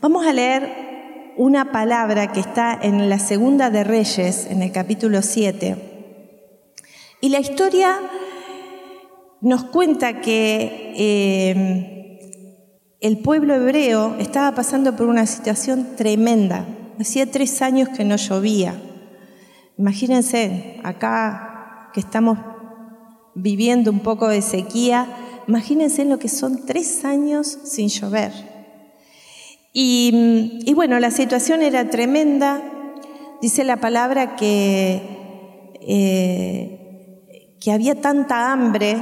Vamos 0.00 0.26
a 0.26 0.32
leer 0.32 1.34
una 1.36 1.72
palabra 1.72 2.32
que 2.32 2.40
está 2.40 2.78
en 2.80 3.08
la 3.08 3.18
segunda 3.18 3.70
de 3.70 3.84
Reyes, 3.84 4.46
en 4.50 4.62
el 4.62 4.72
capítulo 4.72 5.22
7. 5.22 5.76
Y 7.20 7.28
la 7.30 7.40
historia 7.40 7.98
nos 9.40 9.64
cuenta 9.64 10.20
que 10.20 10.92
eh, 10.96 12.18
el 13.00 13.18
pueblo 13.18 13.54
hebreo 13.54 14.16
estaba 14.18 14.54
pasando 14.54 14.96
por 14.96 15.06
una 15.06 15.26
situación 15.26 15.96
tremenda. 15.96 16.66
Hacía 16.98 17.30
tres 17.30 17.62
años 17.62 17.88
que 17.90 18.04
no 18.04 18.16
llovía. 18.16 18.74
Imagínense, 19.78 20.80
acá 20.84 21.90
que 21.92 22.00
estamos 22.00 22.38
viviendo 23.34 23.90
un 23.90 24.00
poco 24.00 24.28
de 24.28 24.40
sequía, 24.40 25.06
imagínense 25.48 26.04
lo 26.04 26.18
que 26.18 26.28
son 26.28 26.66
tres 26.66 27.04
años 27.04 27.58
sin 27.64 27.88
llover. 27.88 28.32
Y, 29.78 30.72
bueno, 30.74 30.98
la 31.00 31.10
situación 31.10 31.60
era 31.60 31.90
tremenda. 31.90 32.62
Dice 33.42 33.62
la 33.62 33.76
palabra 33.76 34.34
que, 34.34 35.02
eh, 35.82 37.54
que 37.60 37.72
había 37.72 38.00
tanta 38.00 38.52
hambre, 38.52 38.96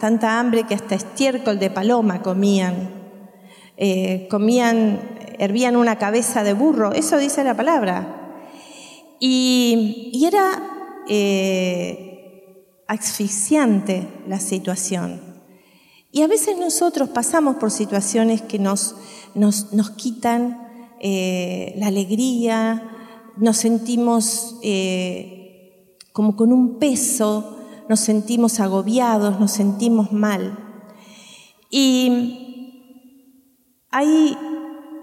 tanta 0.00 0.40
hambre 0.40 0.64
que 0.64 0.74
hasta 0.74 0.96
estiércol 0.96 1.60
de 1.60 1.70
paloma 1.70 2.22
comían. 2.22 2.90
Eh, 3.76 4.26
comían, 4.28 4.98
hervían 5.38 5.76
una 5.76 5.96
cabeza 5.96 6.42
de 6.42 6.54
burro, 6.54 6.92
eso 6.92 7.18
dice 7.18 7.44
la 7.44 7.54
palabra. 7.54 8.40
Y, 9.20 10.24
era 10.26 11.04
eh, 11.08 12.82
asfixiante 12.88 14.08
la 14.26 14.40
situación. 14.40 15.35
Y 16.16 16.22
a 16.22 16.28
veces 16.28 16.56
nosotros 16.56 17.10
pasamos 17.10 17.56
por 17.56 17.70
situaciones 17.70 18.40
que 18.40 18.58
nos, 18.58 18.96
nos, 19.34 19.90
quitan 19.96 20.66
eh, 20.98 21.74
la 21.76 21.88
alegría, 21.88 22.90
nos 23.36 23.58
sentimos 23.58 24.56
como 26.14 26.34
con 26.36 26.54
un 26.54 26.78
peso, 26.78 27.58
nos 27.90 28.00
sentimos 28.00 28.60
agobiados, 28.60 29.38
nos 29.38 29.50
sentimos 29.50 30.10
mal. 30.10 30.58
Y 31.68 32.46
Ahí 33.98 34.36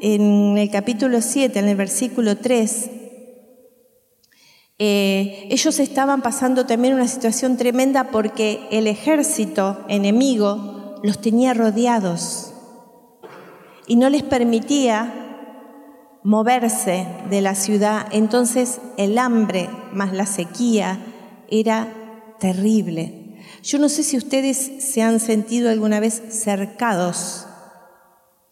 en 0.01 0.58
el 0.58 0.70
capítulo 0.70 1.22
7, 1.22 1.58
en 1.58 1.67
el 1.67 1.75
versículo 1.75 2.38
3, 2.38 2.89
eh, 4.77 5.48
ellos 5.50 5.79
estaban 5.79 6.22
pasando 6.22 6.66
también 6.66 6.94
una 6.94 7.07
situación 7.07 7.57
tremenda 7.57 8.11
porque 8.11 8.68
el 8.72 8.85
ejército 8.85 9.83
enemigo 9.87 10.73
los 11.03 11.22
tenía 11.22 11.53
rodeados 11.53 12.53
y 13.85 13.98
no 13.98 14.09
les 14.09 14.24
permitía 14.24 15.13
moverse 16.24 17.05
de 17.29 17.42
la 17.42 17.53
ciudad. 17.53 18.07
Entonces 18.11 18.79
el 18.98 19.20
hambre 19.20 19.70
más 19.92 20.13
la 20.13 20.25
sequía 20.25 21.00
era 21.48 21.94
terrible. 22.39 23.37
Yo 23.61 23.77
no 23.77 23.89
sé 23.89 24.01
si 24.01 24.18
ustedes 24.18 24.57
se 24.79 25.03
han 25.03 25.20
sentido 25.20 25.70
alguna 25.70 26.00
vez 26.00 26.24
cercados 26.29 27.46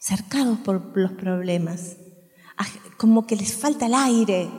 cercados 0.02 0.58
por 0.60 0.98
los 0.98 1.12
problemas, 1.12 1.98
ah, 2.58 2.66
como 2.98 3.28
que 3.28 3.36
les 3.36 3.56
falta 3.56 3.86
el 3.86 3.94
aire. 3.94 4.50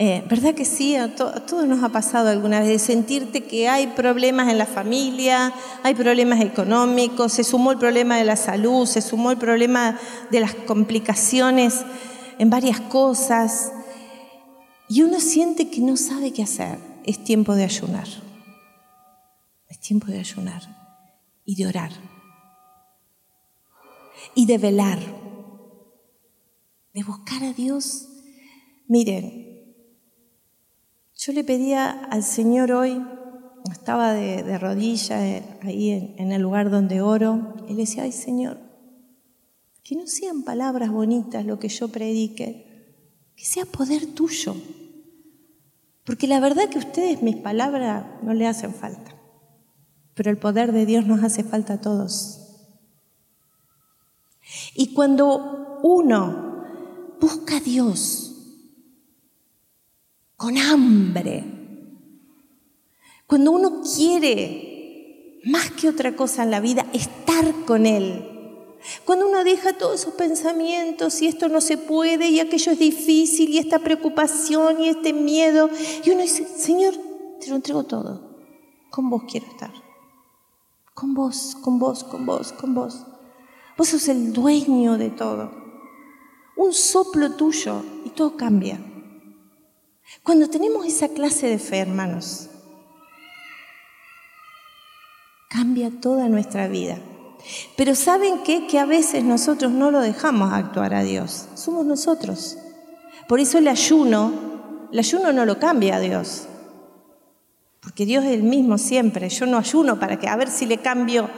Eh, 0.00 0.24
¿Verdad 0.28 0.54
que 0.54 0.64
sí? 0.64 0.94
A, 0.94 1.12
todos 1.16 1.66
nos 1.66 1.82
ha 1.82 1.88
pasado 1.88 2.28
alguna 2.28 2.60
vez 2.60 2.68
de 2.68 2.78
sentirte 2.78 3.44
que 3.44 3.68
hay 3.68 3.88
problemas 3.88 4.48
en 4.48 4.56
la 4.56 4.66
familia, 4.66 5.52
hay 5.82 5.94
problemas 5.96 6.40
económicos, 6.40 7.32
se 7.32 7.42
sumó 7.42 7.72
el 7.72 7.78
problema 7.78 8.16
de 8.16 8.24
la 8.24 8.36
salud, 8.36 8.86
se 8.86 9.02
sumó 9.02 9.32
el 9.32 9.38
problema 9.38 9.98
de 10.30 10.38
las 10.38 10.54
complicaciones 10.54 11.84
en 12.38 12.48
varias 12.48 12.80
cosas 12.80 13.72
y 14.88 15.02
uno 15.02 15.18
siente 15.18 15.68
que 15.68 15.80
no 15.80 15.96
sabe 15.96 16.32
qué 16.32 16.44
hacer. 16.44 16.78
Es 17.04 17.24
tiempo 17.24 17.56
de 17.56 17.64
ayunar. 17.64 18.06
Es 19.68 19.80
tiempo 19.80 20.06
de 20.06 20.20
ayunar 20.20 20.62
y 21.44 21.56
de 21.56 21.66
orar 21.66 21.90
y 24.34 24.46
de 24.46 24.58
velar, 24.58 25.00
de 26.94 27.02
buscar 27.02 27.42
a 27.42 27.52
Dios. 27.52 28.08
Miren, 28.86 29.47
yo 31.28 31.34
le 31.34 31.44
pedía 31.44 31.90
al 31.90 32.22
Señor 32.22 32.72
hoy, 32.72 33.04
estaba 33.70 34.14
de, 34.14 34.56
rodillas 34.56 35.10
eh, 35.10 35.44
ahí 35.60 36.14
en, 36.16 36.32
el 36.32 36.40
lugar 36.40 36.70
donde 36.70 37.02
oro, 37.02 37.54
y 37.68 37.74
le 37.74 37.82
decía, 37.82 38.04
ay 38.04 38.12
Señor, 38.12 38.58
que 39.82 39.94
no 39.94 40.06
sean 40.06 40.42
palabras 40.42 40.90
bonitas 40.90 41.44
lo 41.44 41.58
que 41.58 41.68
yo 41.68 41.88
predique, 41.88 43.34
que 43.36 43.44
sea 43.44 43.66
poder 43.66 44.06
tuyo. 44.06 44.56
Porque 46.04 46.26
la 46.28 46.40
verdad 46.40 46.70
que 46.70 46.78
a 46.78 46.80
ustedes 46.80 47.22
mis 47.22 47.36
palabras 47.36 48.06
no 48.22 48.32
le 48.32 48.46
hacen 48.46 48.72
falta, 48.72 49.14
pero 50.14 50.30
el 50.30 50.38
poder 50.38 50.72
de 50.72 50.86
Dios 50.86 51.04
nos 51.04 51.22
hace 51.22 51.44
falta 51.44 51.74
a 51.74 51.80
todos. 51.82 52.72
Y 54.74 54.94
cuando 54.94 55.78
uno 55.82 56.64
busca 57.20 57.58
a 57.58 57.60
Dios 57.60 58.27
con 60.38 60.56
hambre, 60.56 61.44
cuando 63.26 63.50
uno 63.50 63.82
quiere 63.82 65.40
más 65.44 65.72
que 65.72 65.88
otra 65.88 66.14
cosa 66.14 66.44
en 66.44 66.52
la 66.52 66.60
vida 66.60 66.86
estar 66.92 67.64
con 67.66 67.86
Él, 67.86 68.24
cuando 69.04 69.28
uno 69.28 69.42
deja 69.42 69.72
todos 69.72 70.00
esos 70.00 70.14
pensamientos 70.14 71.20
y 71.20 71.26
esto 71.26 71.48
no 71.48 71.60
se 71.60 71.76
puede 71.76 72.28
y 72.28 72.38
aquello 72.38 72.70
es 72.70 72.78
difícil 72.78 73.50
y 73.50 73.58
esta 73.58 73.80
preocupación 73.80 74.80
y 74.80 74.88
este 74.88 75.12
miedo, 75.12 75.68
y 76.04 76.10
uno 76.10 76.22
dice, 76.22 76.46
Señor, 76.46 76.94
te 77.40 77.50
lo 77.50 77.56
entrego 77.56 77.82
todo, 77.82 78.38
con 78.90 79.10
vos 79.10 79.24
quiero 79.28 79.48
estar, 79.48 79.72
con 80.94 81.14
vos, 81.14 81.56
con 81.60 81.80
vos, 81.80 82.04
con 82.04 82.24
vos, 82.24 82.52
con 82.52 82.74
vos. 82.74 83.04
Vos 83.76 83.88
sos 83.88 84.08
el 84.08 84.32
dueño 84.32 84.98
de 84.98 85.10
todo. 85.10 85.50
Un 86.56 86.72
soplo 86.72 87.32
tuyo 87.32 87.82
y 88.04 88.10
todo 88.10 88.36
cambia. 88.36 88.80
Cuando 90.22 90.48
tenemos 90.48 90.86
esa 90.86 91.08
clase 91.08 91.46
de 91.46 91.58
fe, 91.58 91.78
hermanos, 91.78 92.48
cambia 95.48 95.90
toda 95.90 96.28
nuestra 96.28 96.68
vida. 96.68 96.98
Pero 97.76 97.94
¿saben 97.94 98.42
qué? 98.44 98.66
Que 98.66 98.78
a 98.78 98.84
veces 98.86 99.24
nosotros 99.24 99.72
no 99.72 99.90
lo 99.90 100.00
dejamos 100.00 100.52
actuar 100.52 100.94
a 100.94 101.02
Dios. 101.02 101.48
Somos 101.54 101.86
nosotros. 101.86 102.58
Por 103.28 103.40
eso 103.40 103.58
el 103.58 103.68
ayuno, 103.68 104.88
el 104.92 104.98
ayuno 104.98 105.32
no 105.32 105.44
lo 105.44 105.58
cambia 105.58 105.96
a 105.96 106.00
Dios. 106.00 106.46
Porque 107.80 108.04
Dios 108.04 108.24
es 108.24 108.32
el 108.32 108.42
mismo 108.42 108.76
siempre. 108.76 109.28
Yo 109.28 109.46
no 109.46 109.58
ayuno 109.58 109.98
para 109.98 110.18
que 110.18 110.28
a 110.28 110.36
ver 110.36 110.50
si 110.50 110.66
le 110.66 110.78
cambio 110.78 111.30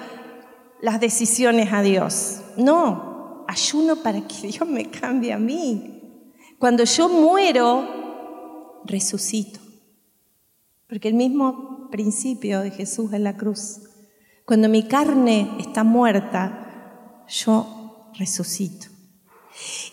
las 0.80 1.00
decisiones 1.00 1.72
a 1.72 1.82
Dios. 1.82 2.40
No, 2.56 3.44
ayuno 3.46 3.96
para 3.96 4.20
que 4.22 4.48
Dios 4.48 4.66
me 4.66 4.90
cambie 4.90 5.32
a 5.32 5.38
mí. 5.38 6.26
Cuando 6.58 6.84
yo 6.84 7.08
muero, 7.08 7.99
resucito. 8.84 9.60
Porque 10.88 11.08
el 11.08 11.14
mismo 11.14 11.88
principio 11.90 12.60
de 12.60 12.70
Jesús 12.70 13.12
en 13.12 13.24
la 13.24 13.36
cruz, 13.36 13.82
cuando 14.44 14.68
mi 14.68 14.84
carne 14.84 15.50
está 15.60 15.84
muerta, 15.84 17.24
yo 17.28 18.10
resucito. 18.18 18.88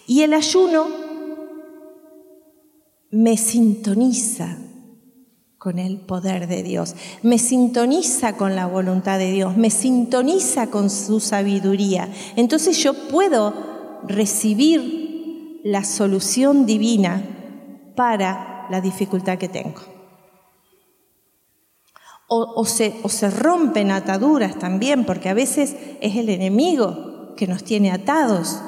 Y 0.08 0.21
el 0.21 0.34
ayuno 0.34 0.88
me 3.12 3.38
sintoniza 3.38 4.58
con 5.58 5.80
el 5.80 6.00
poder 6.00 6.47
de 6.47 6.63
Dios, 6.63 6.95
me 7.23 7.38
sintoniza 7.39 8.38
con 8.38 8.56
la 8.56 8.67
voluntad 8.67 9.19
de 9.19 9.32
Dios, 9.32 9.58
me 9.58 9.69
sintoniza 9.69 10.67
con 10.67 10.89
su 10.89 11.19
sabiduría. 11.19 12.10
Entonces 12.36 12.78
yo 12.78 12.93
puedo 13.10 13.54
recibir 14.08 15.62
la 15.63 15.84
solución 15.84 16.65
divina 16.65 17.23
para 17.95 18.56
la 18.69 18.82
dificultad 18.82 19.38
que 19.38 19.49
tengo. 19.49 19.82
O, 22.30 22.65
se, 22.65 22.93
se, 23.08 23.30
rompen 23.30 23.89
ataduras 23.89 24.60
también, 24.60 25.06
porque 25.06 25.30
a 25.30 25.34
veces 25.34 25.77
es 26.01 26.17
el 26.17 26.27
enemigo 26.27 27.36
que 27.38 27.47
nos 27.47 27.63
tiene 27.63 27.91
atados. 27.91 28.62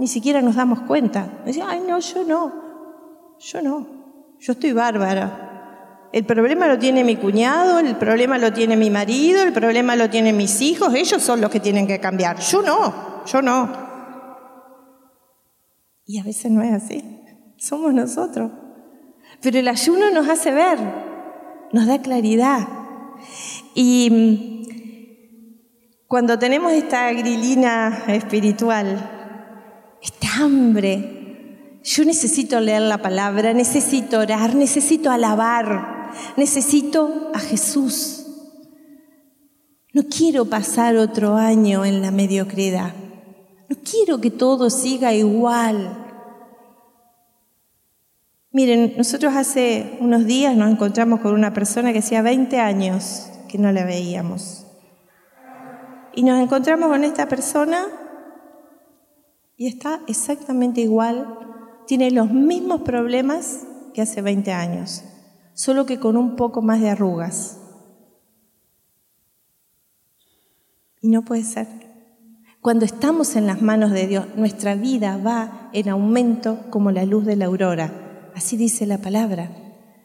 Ni 0.00 0.08
siquiera 0.08 0.42
nos 0.42 0.56
damos 0.56 0.80
cuenta. 0.80 1.42
Dice, 1.46 1.62
ay, 1.64 1.82
no, 1.86 2.00
yo 2.00 2.24
no, 2.24 2.52
yo 3.38 3.62
no, 3.62 3.86
yo 4.40 4.52
estoy 4.52 4.72
bárbara, 4.72 5.50
el 6.12 6.24
problema 6.24 6.66
lo 6.66 6.78
tiene 6.78 7.04
mi 7.04 7.16
cuñado, 7.16 7.78
el 7.78 7.96
problema 7.96 8.36
lo 8.36 8.52
tiene 8.52 8.76
mi 8.76 8.90
marido, 8.90 9.42
el 9.42 9.52
problema 9.52 9.94
lo 9.94 10.10
tienen 10.10 10.36
mis 10.36 10.60
hijos, 10.60 10.92
ellos 10.94 11.22
son 11.22 11.40
los 11.40 11.50
que 11.50 11.60
tienen 11.60 11.86
que 11.86 12.00
cambiar. 12.00 12.40
Yo 12.40 12.62
no, 12.62 13.24
yo 13.24 13.40
no. 13.40 13.70
Y 16.04 16.18
a 16.18 16.24
veces 16.24 16.50
no 16.50 16.62
es 16.62 16.72
así, 16.72 17.22
somos 17.58 17.94
nosotros. 17.94 18.50
Pero 19.42 19.58
el 19.58 19.68
ayuno 19.68 20.10
nos 20.10 20.28
hace 20.28 20.52
ver, 20.52 20.78
nos 21.72 21.86
da 21.86 22.00
claridad. 22.00 22.68
Y 23.74 24.08
mm, 24.10 24.60
cuando 26.06 26.38
tenemos 26.38 26.72
esta 26.72 27.10
grilina 27.12 28.04
espiritual, 28.08 29.98
esta 30.02 30.44
hambre, 30.44 31.80
yo 31.82 32.04
necesito 32.04 32.60
leer 32.60 32.82
la 32.82 32.98
palabra, 32.98 33.54
necesito 33.54 34.18
orar, 34.18 34.54
necesito 34.54 35.10
alabar, 35.10 36.10
necesito 36.36 37.30
a 37.32 37.38
Jesús. 37.38 38.26
No 39.92 40.02
quiero 40.04 40.44
pasar 40.44 40.96
otro 40.96 41.36
año 41.36 41.84
en 41.84 42.02
la 42.02 42.10
mediocridad. 42.10 42.92
No 43.68 43.76
quiero 43.88 44.20
que 44.20 44.30
todo 44.30 44.70
siga 44.70 45.14
igual. 45.14 46.09
Miren, 48.52 48.94
nosotros 48.96 49.36
hace 49.36 49.96
unos 50.00 50.26
días 50.26 50.56
nos 50.56 50.72
encontramos 50.72 51.20
con 51.20 51.34
una 51.34 51.52
persona 51.52 51.92
que 51.92 52.00
hacía 52.00 52.20
20 52.20 52.58
años 52.58 53.30
que 53.48 53.58
no 53.58 53.70
la 53.70 53.84
veíamos. 53.84 54.66
Y 56.14 56.24
nos 56.24 56.42
encontramos 56.42 56.88
con 56.88 57.04
esta 57.04 57.28
persona 57.28 57.86
y 59.56 59.68
está 59.68 60.00
exactamente 60.08 60.80
igual, 60.80 61.38
tiene 61.86 62.10
los 62.10 62.32
mismos 62.32 62.80
problemas 62.80 63.66
que 63.94 64.02
hace 64.02 64.20
20 64.20 64.52
años, 64.52 65.04
solo 65.54 65.86
que 65.86 66.00
con 66.00 66.16
un 66.16 66.34
poco 66.34 66.60
más 66.60 66.80
de 66.80 66.90
arrugas. 66.90 67.60
Y 71.00 71.08
no 71.08 71.22
puede 71.22 71.44
ser. 71.44 71.68
Cuando 72.60 72.84
estamos 72.84 73.36
en 73.36 73.46
las 73.46 73.62
manos 73.62 73.92
de 73.92 74.08
Dios, 74.08 74.26
nuestra 74.34 74.74
vida 74.74 75.18
va 75.18 75.70
en 75.72 75.88
aumento 75.88 76.58
como 76.70 76.90
la 76.90 77.04
luz 77.04 77.24
de 77.24 77.36
la 77.36 77.46
aurora. 77.46 78.09
Así 78.34 78.56
dice 78.56 78.86
la 78.86 78.98
palabra. 78.98 79.50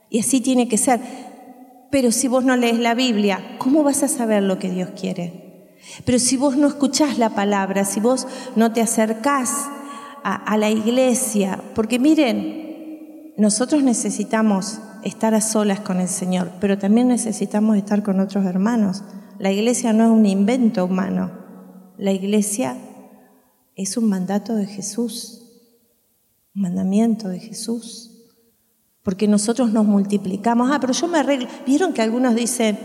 Y 0.10 0.20
así 0.20 0.42
tiene 0.42 0.68
que 0.68 0.78
ser. 0.78 1.00
Pero 1.92 2.12
si 2.12 2.28
vos 2.28 2.44
no 2.44 2.56
lees 2.56 2.80
la 2.80 2.94
Biblia, 2.94 3.58
¿cómo 3.58 3.84
vas 3.84 4.04
a 4.04 4.08
saber 4.08 4.44
lo 4.44 4.60
que 4.60 4.70
Dios 4.70 4.90
quiere? 5.00 5.78
Pero 6.04 6.20
si 6.20 6.38
vos 6.38 6.58
no 6.58 6.68
escuchás 6.68 7.18
la 7.18 7.30
palabra, 7.30 7.86
si 7.86 8.00
vos 8.00 8.28
no 8.56 8.74
te 8.74 8.82
acercás 8.82 9.68
a, 10.24 10.36
a 10.36 10.58
la 10.58 10.70
iglesia, 10.70 11.62
porque 11.76 12.00
miren, 12.00 13.34
nosotros 13.38 13.84
necesitamos 13.84 14.80
estar 15.04 15.36
a 15.36 15.42
solas 15.42 15.82
con 15.82 16.00
el 16.00 16.08
Señor, 16.08 16.52
pero 16.60 16.78
también 16.78 17.08
necesitamos 17.08 17.78
estar 17.78 18.02
con 18.02 18.20
otros 18.20 18.46
hermanos. 18.46 19.04
La 19.38 19.52
iglesia 19.52 19.94
no 19.94 20.06
es 20.06 20.10
un 20.10 20.26
invento 20.26 20.86
humano, 20.86 21.32
la 21.98 22.12
iglesia 22.12 22.78
es 23.76 23.98
un 23.98 24.10
mandato 24.10 24.56
de 24.56 24.66
Jesús, 24.66 25.42
un 26.56 26.64
mandamiento 26.64 27.30
de 27.30 27.40
Jesús. 27.40 28.14
Porque 29.06 29.28
nosotros 29.28 29.72
nos 29.72 29.86
multiplicamos. 29.86 30.72
Ah, 30.74 30.80
pero 30.82 30.91
yo 30.91 31.08
me 31.08 31.20
arreglo. 31.20 31.48
Vieron 31.65 31.94
que 31.94 32.02
algunos 32.02 32.34
dicen, 32.34 32.78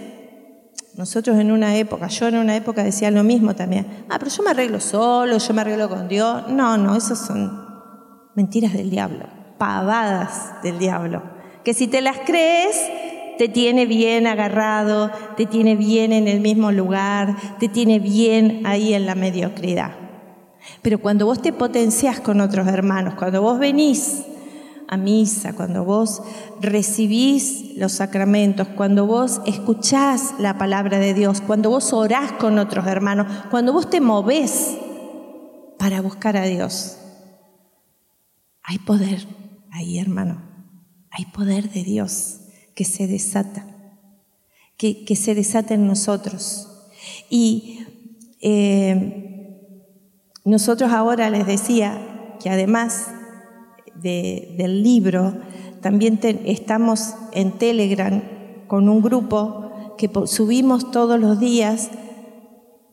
nosotros 0.94 1.38
en 1.38 1.50
una 1.50 1.76
época, 1.76 2.08
yo 2.08 2.28
en 2.28 2.36
una 2.36 2.54
época 2.54 2.84
decía 2.84 3.10
lo 3.10 3.24
mismo 3.24 3.56
también. 3.56 4.04
Ah, 4.10 4.18
pero 4.18 4.30
yo 4.30 4.42
me 4.42 4.50
arreglo 4.50 4.80
solo, 4.80 5.38
yo 5.38 5.54
me 5.54 5.62
arreglo 5.62 5.88
con 5.88 6.08
Dios. 6.08 6.48
No, 6.48 6.76
no, 6.76 6.94
eso 6.94 7.16
son 7.16 7.50
mentiras 8.34 8.74
del 8.74 8.90
diablo, 8.90 9.24
pavadas 9.56 10.62
del 10.62 10.78
diablo. 10.78 11.22
Que 11.64 11.72
si 11.72 11.88
te 11.88 12.02
las 12.02 12.18
crees, 12.18 12.76
te 13.38 13.48
tiene 13.48 13.86
bien 13.86 14.26
agarrado, 14.26 15.10
te 15.38 15.46
tiene 15.46 15.74
bien 15.74 16.12
en 16.12 16.28
el 16.28 16.40
mismo 16.40 16.70
lugar, 16.70 17.34
te 17.58 17.68
tiene 17.70 17.98
bien 17.98 18.66
ahí 18.66 18.92
en 18.92 19.06
la 19.06 19.14
mediocridad. 19.14 19.92
Pero 20.82 21.00
cuando 21.00 21.24
vos 21.24 21.40
te 21.40 21.54
potencias 21.54 22.20
con 22.20 22.42
otros 22.42 22.68
hermanos, 22.68 23.14
cuando 23.14 23.40
vos 23.40 23.58
venís 23.58 24.26
a 24.90 24.96
misa, 24.96 25.52
cuando 25.52 25.84
vos 25.84 26.20
recibís 26.60 27.76
los 27.76 27.92
sacramentos, 27.92 28.66
cuando 28.66 29.06
vos 29.06 29.40
escuchás 29.46 30.34
la 30.40 30.58
palabra 30.58 30.98
de 30.98 31.14
Dios, 31.14 31.40
cuando 31.40 31.70
vos 31.70 31.92
orás 31.92 32.32
con 32.32 32.58
otros 32.58 32.88
hermanos, 32.88 33.28
cuando 33.52 33.72
vos 33.72 33.88
te 33.88 34.00
movés 34.00 34.76
para 35.78 36.00
buscar 36.00 36.36
a 36.36 36.42
Dios, 36.42 36.98
hay 38.64 38.78
poder 38.78 39.28
ahí, 39.70 40.00
hermano, 40.00 40.42
hay 41.12 41.24
poder 41.26 41.70
de 41.70 41.84
Dios 41.84 42.40
que 42.74 42.84
se 42.84 43.06
desata, 43.06 43.64
que, 44.76 45.04
que 45.04 45.14
se 45.14 45.36
desata 45.36 45.74
en 45.74 45.86
nosotros. 45.86 46.66
Y 47.28 47.86
eh, 48.40 49.86
nosotros 50.44 50.90
ahora 50.90 51.30
les 51.30 51.46
decía 51.46 52.36
que 52.42 52.50
además 52.50 53.06
de, 54.00 54.54
del 54.56 54.82
libro, 54.82 55.34
también 55.80 56.18
estamos 56.44 57.14
en 57.32 57.52
Telegram 57.52 58.22
con 58.66 58.88
un 58.88 59.02
grupo 59.02 59.70
que 59.96 60.10
subimos 60.26 60.90
todos 60.90 61.18
los 61.18 61.40
días 61.40 61.90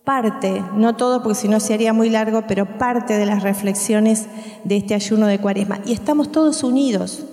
parte, 0.04 0.64
no 0.74 0.96
todo 0.96 1.22
porque 1.22 1.36
si 1.36 1.48
no 1.50 1.60
se 1.60 1.74
haría 1.74 1.92
muy 1.92 2.10
largo, 2.10 2.44
pero 2.48 2.78
parte 2.78 3.18
de 3.18 3.26
las 3.26 3.44
reflexiones 3.44 4.28
de 4.64 4.78
este 4.78 4.94
ayuno 4.94 5.28
de 5.28 5.40
cuaresma. 5.40 5.82
Y 5.86 5.92
estamos 5.92 6.32
todos 6.32 6.64
unidos, 6.64 7.26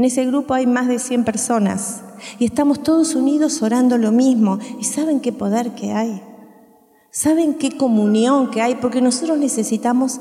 en 0.00 0.04
ese 0.04 0.24
grupo 0.24 0.54
hay 0.54 0.66
más 0.66 0.88
de 0.88 0.98
100 0.98 1.24
personas 1.24 2.02
y 2.38 2.44
estamos 2.44 2.82
todos 2.82 3.14
unidos 3.14 3.62
orando 3.62 3.98
lo 3.98 4.12
mismo. 4.12 4.58
¿Y 4.78 4.84
saben 4.84 5.20
qué 5.20 5.32
poder 5.32 5.74
que 5.74 5.92
hay? 5.92 6.22
¿Saben 7.10 7.54
qué 7.54 7.76
comunión 7.76 8.50
que 8.50 8.62
hay? 8.62 8.76
Porque 8.76 9.02
nosotros 9.02 9.38
necesitamos 9.38 10.20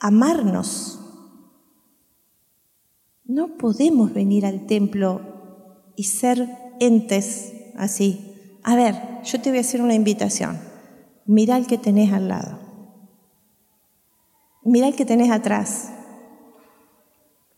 amarnos. 0.00 0.98
No 3.34 3.48
podemos 3.56 4.14
venir 4.14 4.46
al 4.46 4.64
templo 4.64 5.20
y 5.96 6.04
ser 6.04 6.48
entes 6.78 7.52
así. 7.76 8.60
A 8.62 8.76
ver, 8.76 8.94
yo 9.24 9.40
te 9.40 9.48
voy 9.48 9.58
a 9.58 9.62
hacer 9.62 9.82
una 9.82 9.94
invitación. 9.94 10.60
Mira 11.26 11.56
el 11.56 11.66
que 11.66 11.76
tenés 11.76 12.12
al 12.12 12.28
lado. 12.28 12.60
Mira 14.62 14.86
el 14.86 14.94
que 14.94 15.04
tenés 15.04 15.32
atrás. 15.32 15.90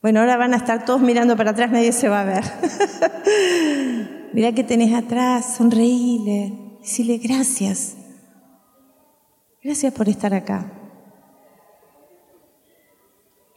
Bueno, 0.00 0.20
ahora 0.20 0.38
van 0.38 0.54
a 0.54 0.56
estar 0.56 0.86
todos 0.86 1.02
mirando 1.02 1.36
para 1.36 1.50
atrás, 1.50 1.70
nadie 1.70 1.92
se 1.92 2.08
va 2.08 2.22
a 2.22 2.24
ver. 2.24 2.44
Mira 4.32 4.52
que 4.52 4.64
tenés 4.64 4.94
atrás, 4.94 5.56
sonreíle, 5.58 6.78
decirle 6.80 7.18
gracias. 7.18 7.98
Gracias 9.62 9.92
por 9.92 10.08
estar 10.08 10.32
acá. 10.32 10.72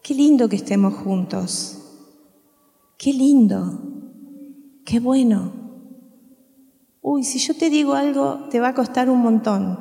Qué 0.03 0.13
lindo 0.13 0.49
que 0.49 0.58
estemos 0.58 0.95
juntos. 0.95 1.79
Qué 2.99 3.13
lindo. 3.13 3.79
Qué 4.85 4.99
bueno. 4.99 5.53
Uy, 7.01 7.23
si 7.23 7.39
yo 7.39 7.55
te 7.55 7.69
digo 7.69 7.93
algo, 7.93 8.49
te 8.49 8.59
va 8.59 8.67
a 8.67 8.73
costar 8.73 9.09
un 9.09 9.19
montón. 9.21 9.79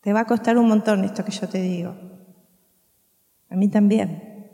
Te 0.00 0.12
va 0.12 0.20
a 0.20 0.26
costar 0.26 0.56
un 0.58 0.68
montón 0.68 1.02
esto 1.02 1.24
que 1.24 1.32
yo 1.32 1.48
te 1.48 1.60
digo. 1.60 1.92
A 3.50 3.56
mí 3.56 3.68
también. 3.68 4.52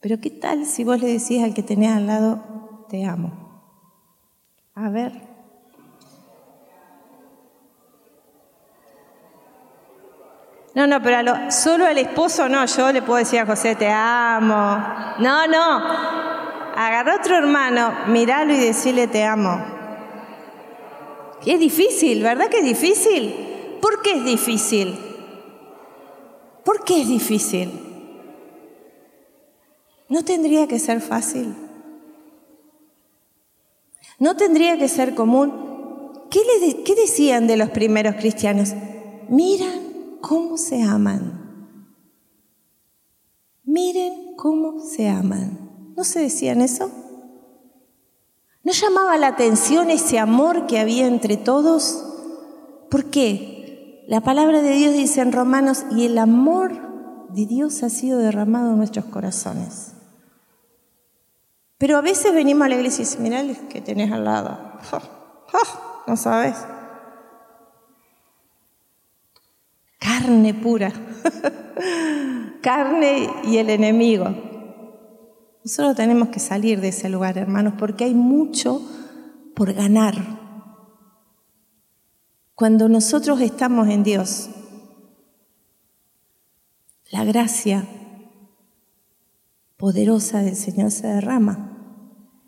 Pero 0.00 0.18
¿qué 0.20 0.30
tal 0.30 0.66
si 0.66 0.82
vos 0.82 1.00
le 1.00 1.06
decís 1.06 1.40
al 1.40 1.54
que 1.54 1.62
tenés 1.62 1.96
al 1.96 2.08
lado, 2.08 2.84
te 2.88 3.04
amo? 3.04 3.30
A 4.74 4.90
ver. 4.90 5.12
No, 10.74 10.88
no, 10.88 11.00
pero 11.00 11.22
lo, 11.22 11.52
solo 11.52 11.86
al 11.86 11.98
esposo 11.98 12.48
no, 12.48 12.66
yo 12.66 12.90
le 12.90 13.02
puedo 13.02 13.18
decir 13.18 13.38
a 13.38 13.46
José, 13.46 13.76
te 13.76 13.88
amo. 13.88 14.78
No, 15.20 15.46
no. 15.46 16.39
Agarra 16.80 17.16
otro 17.16 17.36
hermano, 17.36 17.92
miralo 18.06 18.54
y 18.54 18.56
decirle, 18.56 19.06
te 19.06 19.22
amo. 19.22 19.62
es 21.44 21.60
difícil, 21.60 22.22
¿verdad 22.22 22.48
que 22.48 22.60
es 22.60 22.64
difícil? 22.64 23.34
¿Por 23.82 24.00
qué 24.00 24.12
es 24.14 24.24
difícil? 24.24 24.98
¿Por 26.64 26.82
qué 26.82 27.02
es 27.02 27.08
difícil? 27.08 27.70
¿No 30.08 30.24
tendría 30.24 30.66
que 30.68 30.78
ser 30.78 31.02
fácil? 31.02 31.54
¿No 34.18 34.38
tendría 34.38 34.78
que 34.78 34.88
ser 34.88 35.14
común? 35.14 36.22
¿Qué, 36.30 36.40
le 36.40 36.82
¿Qué, 36.82 36.94
decían 36.94 37.46
de 37.46 37.58
los 37.58 37.68
primeros 37.68 38.14
cristianos? 38.14 38.72
Miran 39.28 40.16
cómo 40.22 40.56
se 40.56 40.80
aman. 40.82 41.68
Miren 43.64 44.34
cómo 44.36 44.80
se 44.80 45.10
aman. 45.10 45.69
¿No 45.96 46.04
se 46.04 46.20
decían 46.20 46.60
eso? 46.60 46.90
¿No 48.62 48.72
llamaba 48.72 49.16
la 49.16 49.28
atención 49.28 49.90
ese 49.90 50.18
amor 50.18 50.66
que 50.66 50.78
había 50.78 51.06
entre 51.06 51.36
todos? 51.36 52.04
¿Por 52.90 53.06
qué? 53.06 54.04
La 54.06 54.20
palabra 54.20 54.60
de 54.60 54.72
Dios 54.72 54.92
dice 54.92 55.20
en 55.20 55.32
Romanos, 55.32 55.84
y 55.92 56.04
el 56.04 56.18
amor 56.18 57.28
de 57.30 57.46
Dios 57.46 57.82
ha 57.82 57.90
sido 57.90 58.18
derramado 58.18 58.72
en 58.72 58.78
nuestros 58.78 59.04
corazones. 59.06 59.92
Pero 61.78 61.96
a 61.96 62.02
veces 62.02 62.34
venimos 62.34 62.66
a 62.66 62.68
la 62.68 62.74
iglesia 62.74 63.02
y 63.02 63.04
dicen, 63.06 63.22
mirá 63.22 63.40
el 63.40 63.56
que 63.68 63.80
tenés 63.80 64.12
al 64.12 64.24
lado. 64.24 64.58
no 66.06 66.16
sabes. 66.16 66.56
Carne 69.98 70.52
pura. 70.54 70.92
Carne 72.60 73.30
y 73.44 73.56
el 73.56 73.70
enemigo. 73.70 74.49
Nosotros 75.64 75.94
tenemos 75.94 76.28
que 76.28 76.40
salir 76.40 76.80
de 76.80 76.88
ese 76.88 77.08
lugar, 77.08 77.36
hermanos, 77.36 77.74
porque 77.78 78.04
hay 78.04 78.14
mucho 78.14 78.80
por 79.54 79.72
ganar. 79.74 80.14
Cuando 82.54 82.88
nosotros 82.88 83.40
estamos 83.40 83.88
en 83.88 84.02
Dios, 84.02 84.48
la 87.10 87.24
gracia 87.24 87.86
poderosa 89.76 90.42
del 90.42 90.56
Señor 90.56 90.90
se 90.90 91.06
derrama. 91.06 91.76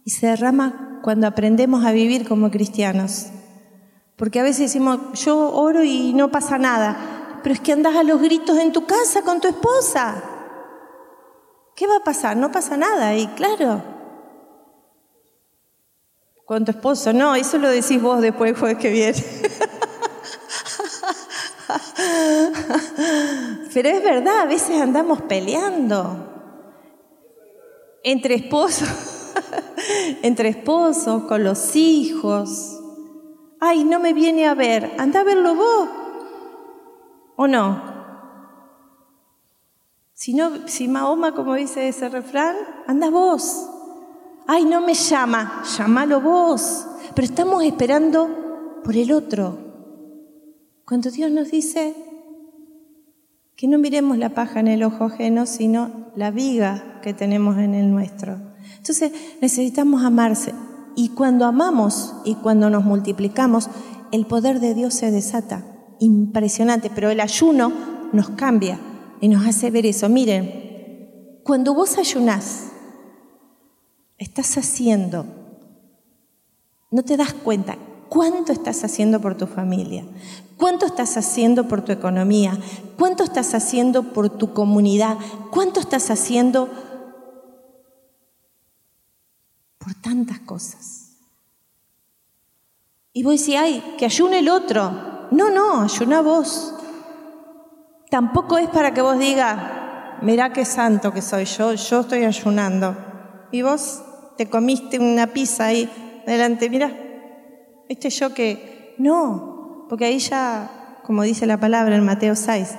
Y 0.04 0.10
se 0.10 0.28
derrama 0.28 1.00
cuando 1.02 1.26
aprendemos 1.26 1.84
a 1.84 1.92
vivir 1.92 2.26
como 2.26 2.50
cristianos. 2.50 3.28
Porque 4.16 4.40
a 4.40 4.42
veces 4.42 4.72
decimos, 4.72 5.00
yo 5.24 5.52
oro 5.54 5.82
y 5.82 6.12
no 6.14 6.30
pasa 6.30 6.58
nada. 6.58 7.40
pero 7.42 7.54
es 7.54 7.60
que 7.60 7.72
andas 7.72 7.96
a 7.96 8.04
los 8.04 8.20
gritos 8.20 8.56
en 8.58 8.72
tu 8.72 8.86
casa 8.86 9.22
con 9.22 9.40
tu 9.40 9.48
esposa. 9.48 10.31
¿Qué 11.82 11.88
va 11.88 11.96
a 11.96 12.04
pasar? 12.04 12.36
No 12.36 12.52
pasa 12.52 12.76
nada 12.76 13.16
y 13.16 13.26
claro. 13.26 13.82
Con 16.44 16.64
tu 16.64 16.70
esposo, 16.70 17.12
no, 17.12 17.34
eso 17.34 17.58
lo 17.58 17.68
decís 17.68 18.00
vos 18.00 18.22
después 18.22 18.52
del 18.52 18.60
jueves 18.60 18.78
que 18.78 18.90
viene. 18.90 19.18
Pero 23.74 23.88
es 23.88 24.00
verdad, 24.00 24.42
a 24.42 24.46
veces 24.46 24.80
andamos 24.80 25.22
peleando 25.22 26.18
entre 28.04 28.36
esposos, 28.36 29.32
entre 30.22 30.50
esposos, 30.50 31.24
con 31.24 31.42
los 31.42 31.74
hijos. 31.74 32.78
Ay, 33.58 33.82
no 33.82 33.98
me 33.98 34.12
viene 34.12 34.46
a 34.46 34.54
ver, 34.54 34.92
anda 34.98 35.22
a 35.22 35.24
verlo 35.24 35.56
vos. 35.56 35.88
¿O 37.34 37.48
no? 37.48 38.01
Si, 40.22 40.34
no, 40.34 40.68
si 40.68 40.86
Mahoma, 40.86 41.34
como 41.34 41.56
dice 41.56 41.88
ese 41.88 42.08
refrán, 42.08 42.54
anda 42.86 43.10
vos. 43.10 43.68
Ay, 44.46 44.64
no 44.64 44.80
me 44.80 44.94
llama, 44.94 45.64
llámalo 45.76 46.20
vos. 46.20 46.86
Pero 47.12 47.26
estamos 47.26 47.64
esperando 47.64 48.80
por 48.84 48.96
el 48.96 49.10
otro. 49.10 49.58
Cuando 50.86 51.10
Dios 51.10 51.32
nos 51.32 51.50
dice 51.50 51.96
que 53.56 53.66
no 53.66 53.78
miremos 53.78 54.16
la 54.16 54.28
paja 54.28 54.60
en 54.60 54.68
el 54.68 54.84
ojo 54.84 55.06
ajeno, 55.06 55.44
sino 55.44 56.12
la 56.14 56.30
viga 56.30 57.00
que 57.02 57.14
tenemos 57.14 57.58
en 57.58 57.74
el 57.74 57.90
nuestro. 57.90 58.38
Entonces 58.76 59.10
necesitamos 59.40 60.04
amarse. 60.04 60.54
Y 60.94 61.08
cuando 61.08 61.46
amamos 61.46 62.14
y 62.24 62.36
cuando 62.36 62.70
nos 62.70 62.84
multiplicamos, 62.84 63.68
el 64.12 64.26
poder 64.26 64.60
de 64.60 64.74
Dios 64.74 64.94
se 64.94 65.10
desata. 65.10 65.64
Impresionante. 65.98 66.92
Pero 66.94 67.10
el 67.10 67.18
ayuno 67.18 67.72
nos 68.12 68.30
cambia 68.30 68.78
y 69.22 69.28
nos 69.28 69.46
hace 69.46 69.70
ver 69.70 69.86
eso. 69.86 70.08
Miren, 70.08 71.40
cuando 71.44 71.74
vos 71.74 71.96
ayunás, 71.96 72.72
estás 74.18 74.58
haciendo, 74.58 75.24
no 76.90 77.04
te 77.04 77.16
das 77.16 77.32
cuenta 77.32 77.78
cuánto 78.08 78.52
estás 78.52 78.82
haciendo 78.82 79.20
por 79.20 79.36
tu 79.36 79.46
familia, 79.46 80.04
cuánto 80.56 80.86
estás 80.86 81.16
haciendo 81.16 81.68
por 81.68 81.84
tu 81.84 81.92
economía, 81.92 82.58
cuánto 82.98 83.22
estás 83.22 83.54
haciendo 83.54 84.12
por 84.12 84.28
tu 84.28 84.52
comunidad, 84.52 85.16
cuánto 85.52 85.78
estás 85.78 86.10
haciendo 86.10 86.68
por 89.78 89.94
tantas 90.02 90.40
cosas. 90.40 91.12
Y 93.12 93.22
vos 93.22 93.38
decís, 93.38 93.54
ay, 93.56 93.94
que 93.98 94.04
ayune 94.04 94.40
el 94.40 94.48
otro. 94.48 95.28
No, 95.30 95.48
no, 95.50 95.82
ayuna 95.82 96.22
vos. 96.22 96.74
Tampoco 98.12 98.58
es 98.58 98.68
para 98.68 98.92
que 98.92 99.00
vos 99.00 99.18
digas, 99.18 99.58
mirá 100.20 100.52
qué 100.52 100.66
santo 100.66 101.14
que 101.14 101.22
soy 101.22 101.46
yo, 101.46 101.72
yo 101.72 102.00
estoy 102.00 102.24
ayunando. 102.24 102.94
Y 103.50 103.62
vos 103.62 104.02
te 104.36 104.50
comiste 104.50 104.98
una 104.98 105.28
pizza 105.28 105.64
ahí 105.64 105.90
delante, 106.26 106.68
mirá, 106.68 106.92
este 107.88 108.10
yo 108.10 108.34
que... 108.34 108.94
No, 108.98 109.86
porque 109.88 110.04
ahí 110.04 110.18
ya, 110.18 110.98
como 111.04 111.22
dice 111.22 111.46
la 111.46 111.56
palabra 111.56 111.96
en 111.96 112.04
Mateo 112.04 112.36
6, 112.36 112.74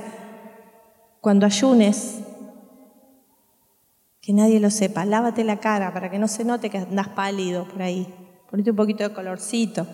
cuando 1.19 1.47
ayunes, 1.47 2.19
que 4.21 4.33
nadie 4.33 4.59
lo 4.59 4.69
sepa, 4.69 5.03
lávate 5.03 5.43
la 5.43 5.59
cara 5.59 5.95
para 5.95 6.11
que 6.11 6.19
no 6.19 6.27
se 6.27 6.45
note 6.45 6.69
que 6.69 6.77
andas 6.77 7.07
pálido 7.07 7.67
por 7.67 7.81
ahí. 7.81 8.07
Ponete 8.51 8.69
un 8.69 8.75
poquito 8.75 9.01
de 9.01 9.15
colorcito. 9.15 9.87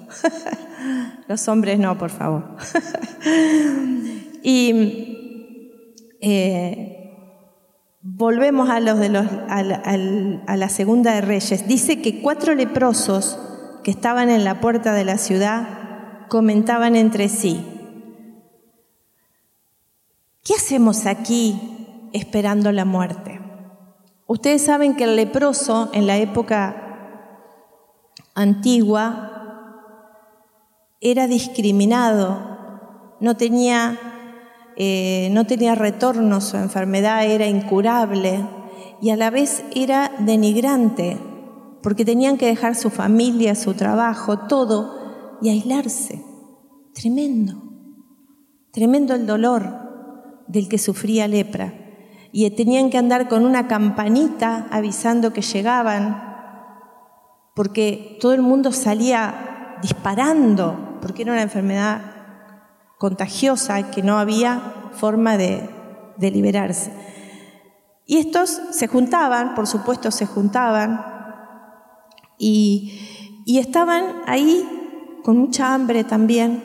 Los 1.29 1.47
hombres 1.47 1.79
no, 1.79 1.97
por 1.97 2.09
favor. 2.09 2.57
y 4.43 5.08
eh, 6.21 6.99
volvemos 8.01 8.69
a, 8.69 8.79
los 8.79 8.99
de 8.99 9.09
los, 9.09 9.25
a, 9.47 9.63
la, 9.63 10.69
segunda 10.69 11.13
de 11.13 11.21
Reyes. 11.21 11.67
Dice 11.67 12.01
que 12.01 12.21
cuatro 12.21 12.55
leprosos 12.55 13.39
que 13.83 13.91
estaban 13.91 14.29
en 14.29 14.43
la 14.43 14.61
puerta 14.61 14.93
de 14.93 15.05
la 15.05 15.17
ciudad 15.17 16.27
comentaban 16.27 16.95
entre 16.95 17.29
sí, 17.29 17.65
¿qué 20.43 20.53
hacemos 20.53 21.05
aquí 21.05 22.09
esperando 22.13 22.71
la 22.71 22.85
muerte? 22.85 23.41
Ustedes 24.27 24.63
saben 24.63 24.95
que 24.95 25.05
el 25.05 25.15
leproso 25.15 25.89
en 25.93 26.05
la 26.05 26.17
época 26.17 26.85
antigua 28.35 29.29
era 31.01 31.27
discriminado, 31.27 33.17
no 33.19 33.37
tenía 33.37 34.08
eh, 34.81 35.27
no 35.33 35.45
tenía 35.45 35.75
retorno, 35.75 36.39
su 36.39 36.55
enfermedad 36.55 37.25
era 37.25 37.47
incurable 37.47 38.47
y 39.01 39.09
a 39.09 39.17
la 39.17 39.29
vez 39.29 39.65
era 39.75 40.09
denigrante, 40.19 41.17
porque 41.83 42.05
tenían 42.05 42.37
que 42.37 42.45
dejar 42.45 42.75
su 42.75 42.89
familia, 42.89 43.55
su 43.55 43.73
trabajo, 43.73 44.47
todo 44.47 45.37
y 45.41 45.49
aislarse. 45.49 46.23
Tremendo, 46.93 47.61
tremendo 48.71 49.15
el 49.15 49.27
dolor 49.27 50.45
del 50.47 50.69
que 50.69 50.77
sufría 50.77 51.27
lepra. 51.27 51.73
Y 52.31 52.49
tenían 52.51 52.89
que 52.89 52.97
andar 52.97 53.27
con 53.27 53.45
una 53.45 53.67
campanita 53.67 54.67
avisando 54.71 55.33
que 55.33 55.41
llegaban, 55.41 56.23
porque 57.53 58.17
todo 58.21 58.31
el 58.33 58.41
mundo 58.41 58.71
salía 58.71 59.77
disparando, 59.81 60.97
porque 61.01 61.23
era 61.23 61.33
una 61.33 61.41
enfermedad 61.41 62.18
contagiosa 62.99 63.89
que 63.91 64.03
no 64.03 64.19
había 64.19 64.91
forma 64.91 65.37
de, 65.37 65.67
liberarse. 66.19 66.91
Y 68.05 68.17
estos 68.17 68.61
se 68.71 68.87
juntaban, 68.87 69.55
por 69.55 69.65
supuesto 69.65 70.11
se 70.11 70.25
juntaban, 70.25 71.05
y, 72.37 73.47
estaban 73.47 74.03
ahí 74.27 74.67
con 75.23 75.37
mucha 75.37 75.73
hambre 75.73 76.03
también. 76.03 76.61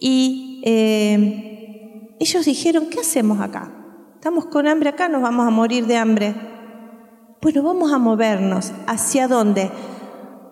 Y 0.00 0.62
eh, 0.64 2.16
ellos 2.18 2.44
dijeron, 2.44 2.86
¿qué 2.90 3.00
hacemos 3.00 3.40
acá? 3.40 3.72
Estamos 4.16 4.46
con 4.46 4.66
hambre 4.66 4.90
acá, 4.90 5.08
nos 5.08 5.22
vamos 5.22 5.46
a 5.46 5.50
morir 5.50 5.86
de 5.86 5.96
hambre. 5.96 6.34
Bueno, 7.40 7.62
vamos 7.62 7.92
a 7.92 7.98
movernos. 7.98 8.72
¿Hacia 8.86 9.28
dónde? 9.28 9.70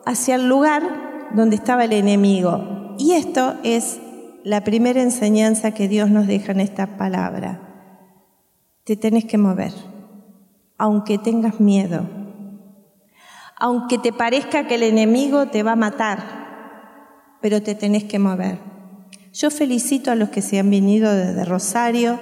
Hacia 0.06 0.36
el 0.36 0.48
lugar 0.48 1.28
donde 1.34 1.56
estaba 1.56 1.84
el 1.84 1.92
enemigo. 1.92 2.94
Y 2.98 3.12
esto 3.12 3.54
es 3.62 4.00
la 4.48 4.64
primera 4.64 5.02
enseñanza 5.02 5.72
que 5.72 5.88
Dios 5.88 6.08
nos 6.08 6.26
deja 6.26 6.52
en 6.52 6.60
esta 6.60 6.96
palabra. 6.96 7.60
Te 8.84 8.96
tenés 8.96 9.26
que 9.26 9.36
mover, 9.36 9.74
aunque 10.78 11.18
tengas 11.18 11.60
miedo, 11.60 12.08
aunque 13.58 13.98
te 13.98 14.10
parezca 14.10 14.66
que 14.66 14.76
el 14.76 14.84
enemigo 14.84 15.48
te 15.48 15.62
va 15.62 15.72
a 15.72 15.76
matar, 15.76 17.36
pero 17.42 17.60
te 17.60 17.74
tenés 17.74 18.04
que 18.04 18.18
mover. 18.18 18.58
Yo 19.34 19.50
felicito 19.50 20.10
a 20.10 20.14
los 20.14 20.30
que 20.30 20.40
se 20.40 20.58
han 20.58 20.70
venido 20.70 21.12
desde 21.12 21.44
Rosario 21.44 22.18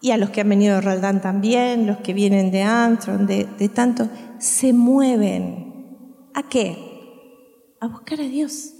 y 0.00 0.12
a 0.12 0.16
los 0.16 0.30
que 0.30 0.40
han 0.40 0.48
venido 0.48 0.76
de 0.76 0.80
Roldán 0.80 1.20
también, 1.20 1.86
los 1.86 1.98
que 1.98 2.14
vienen 2.14 2.50
de 2.50 2.62
Antron, 2.62 3.26
de, 3.26 3.44
de 3.58 3.68
tanto, 3.68 4.08
se 4.38 4.72
mueven. 4.72 6.30
¿A 6.32 6.42
qué? 6.48 7.76
A 7.82 7.86
buscar 7.86 8.18
a 8.22 8.24
Dios 8.24 8.74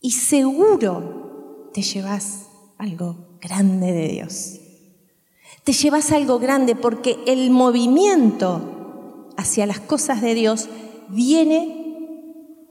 y 0.00 0.12
seguro 0.12 1.70
te 1.72 1.82
llevas 1.82 2.48
algo 2.78 3.38
grande 3.40 3.92
de 3.92 4.08
Dios. 4.08 4.60
Te 5.64 5.72
llevas 5.72 6.12
algo 6.12 6.38
grande 6.38 6.76
porque 6.76 7.18
el 7.26 7.50
movimiento 7.50 9.28
hacia 9.36 9.66
las 9.66 9.80
cosas 9.80 10.20
de 10.20 10.34
Dios 10.34 10.68
viene 11.08 11.78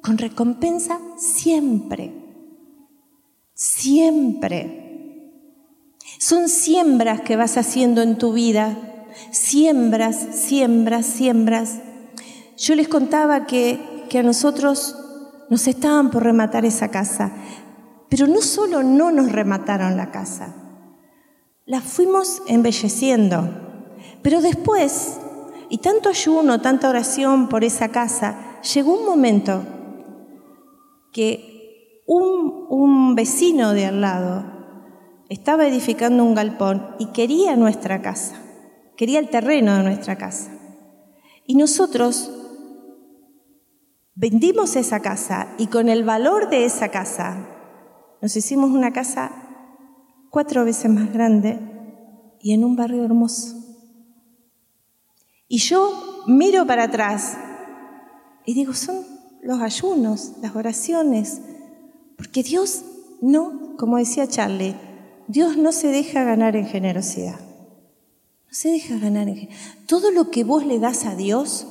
con 0.02 0.18
recompensa 0.18 1.00
siempre. 1.18 2.14
Siempre. 3.54 4.86
Son 6.20 6.50
siembras 6.50 7.22
que 7.22 7.36
vas 7.36 7.58
haciendo 7.58 8.02
en 8.02 8.18
tu 8.18 8.34
vida. 8.34 8.78
Siembras, 9.32 10.16
siembras, 10.32 11.06
siembras. 11.06 11.80
Yo 12.58 12.76
les 12.76 12.88
contaba 12.88 13.46
que, 13.46 14.06
que 14.10 14.20
a 14.20 14.24
nosotros 14.24 14.96
nos 15.50 15.68
estaban 15.68 16.12
por 16.12 16.24
rematar 16.24 16.66
esa 16.66 16.90
casa. 16.90 17.32
Pero 18.10 18.28
no 18.28 18.42
solo 18.42 18.84
no 18.84 19.12
nos 19.12 19.32
remataron 19.32 19.98
la 19.98 20.12
casa, 20.12 20.56
la 21.66 21.82
fuimos 21.82 22.42
embelleciendo. 22.48 23.50
Pero 24.22 24.42
después, 24.42 25.20
y 25.70 25.80
tanto 25.80 26.10
ayuno, 26.10 26.62
tanta 26.62 26.90
oración 26.90 27.50
por 27.50 27.64
esa 27.64 27.90
casa, 27.90 28.62
llegó 28.74 28.94
un 28.98 29.06
momento 29.06 29.64
que 31.12 32.04
un, 32.08 32.66
un 32.70 33.16
vecino 33.16 33.74
de 33.74 33.86
al 33.88 34.02
lado 34.02 34.46
estaba 35.30 35.68
edificando 35.68 36.24
un 36.24 36.36
galpón 36.36 36.96
y 37.00 37.08
quería 37.08 37.58
nuestra 37.58 38.02
casa, 38.02 38.36
quería 38.96 39.20
el 39.20 39.30
terreno 39.30 39.76
de 39.76 39.84
nuestra 39.84 40.18
casa. 40.18 40.52
Y 41.46 41.56
nosotros 41.56 42.32
Vendimos 44.20 44.76
esa 44.76 45.00
casa 45.00 45.48
y 45.60 45.68
con 45.68 45.90
el 45.90 46.04
valor 46.04 46.50
de 46.50 46.66
esa 46.66 46.90
casa 46.90 47.38
nos 48.20 48.36
hicimos 48.36 48.72
una 48.72 48.92
casa 48.92 49.32
cuatro 50.32 50.66
veces 50.66 50.90
más 50.90 51.14
grande 51.14 51.60
y 52.42 52.54
en 52.54 52.66
un 52.66 52.76
barrio 52.76 53.06
hermoso. 53.06 53.56
Y 55.48 55.60
yo 55.60 56.24
miro 56.26 56.66
para 56.66 56.86
atrás 56.86 57.38
y 58.44 58.56
digo, 58.56 58.74
son 58.74 59.06
los 59.44 59.62
ayunos, 59.62 60.32
las 60.42 60.56
oraciones, 60.56 61.40
porque 62.18 62.42
Dios 62.42 62.86
no, 63.22 63.76
como 63.78 63.98
decía 63.98 64.28
Charlie, 64.28 64.76
Dios 65.28 65.58
no 65.58 65.72
se 65.72 65.90
deja 65.90 66.24
ganar 66.24 66.56
en 66.56 66.66
generosidad. 66.66 67.40
No 68.48 68.54
se 68.54 68.70
deja 68.70 68.98
ganar 68.98 69.28
en 69.28 69.36
generosidad. 69.36 69.86
Todo 69.86 70.10
lo 70.10 70.32
que 70.32 70.44
vos 70.44 70.66
le 70.66 70.80
das 70.80 71.06
a 71.06 71.16
Dios, 71.16 71.68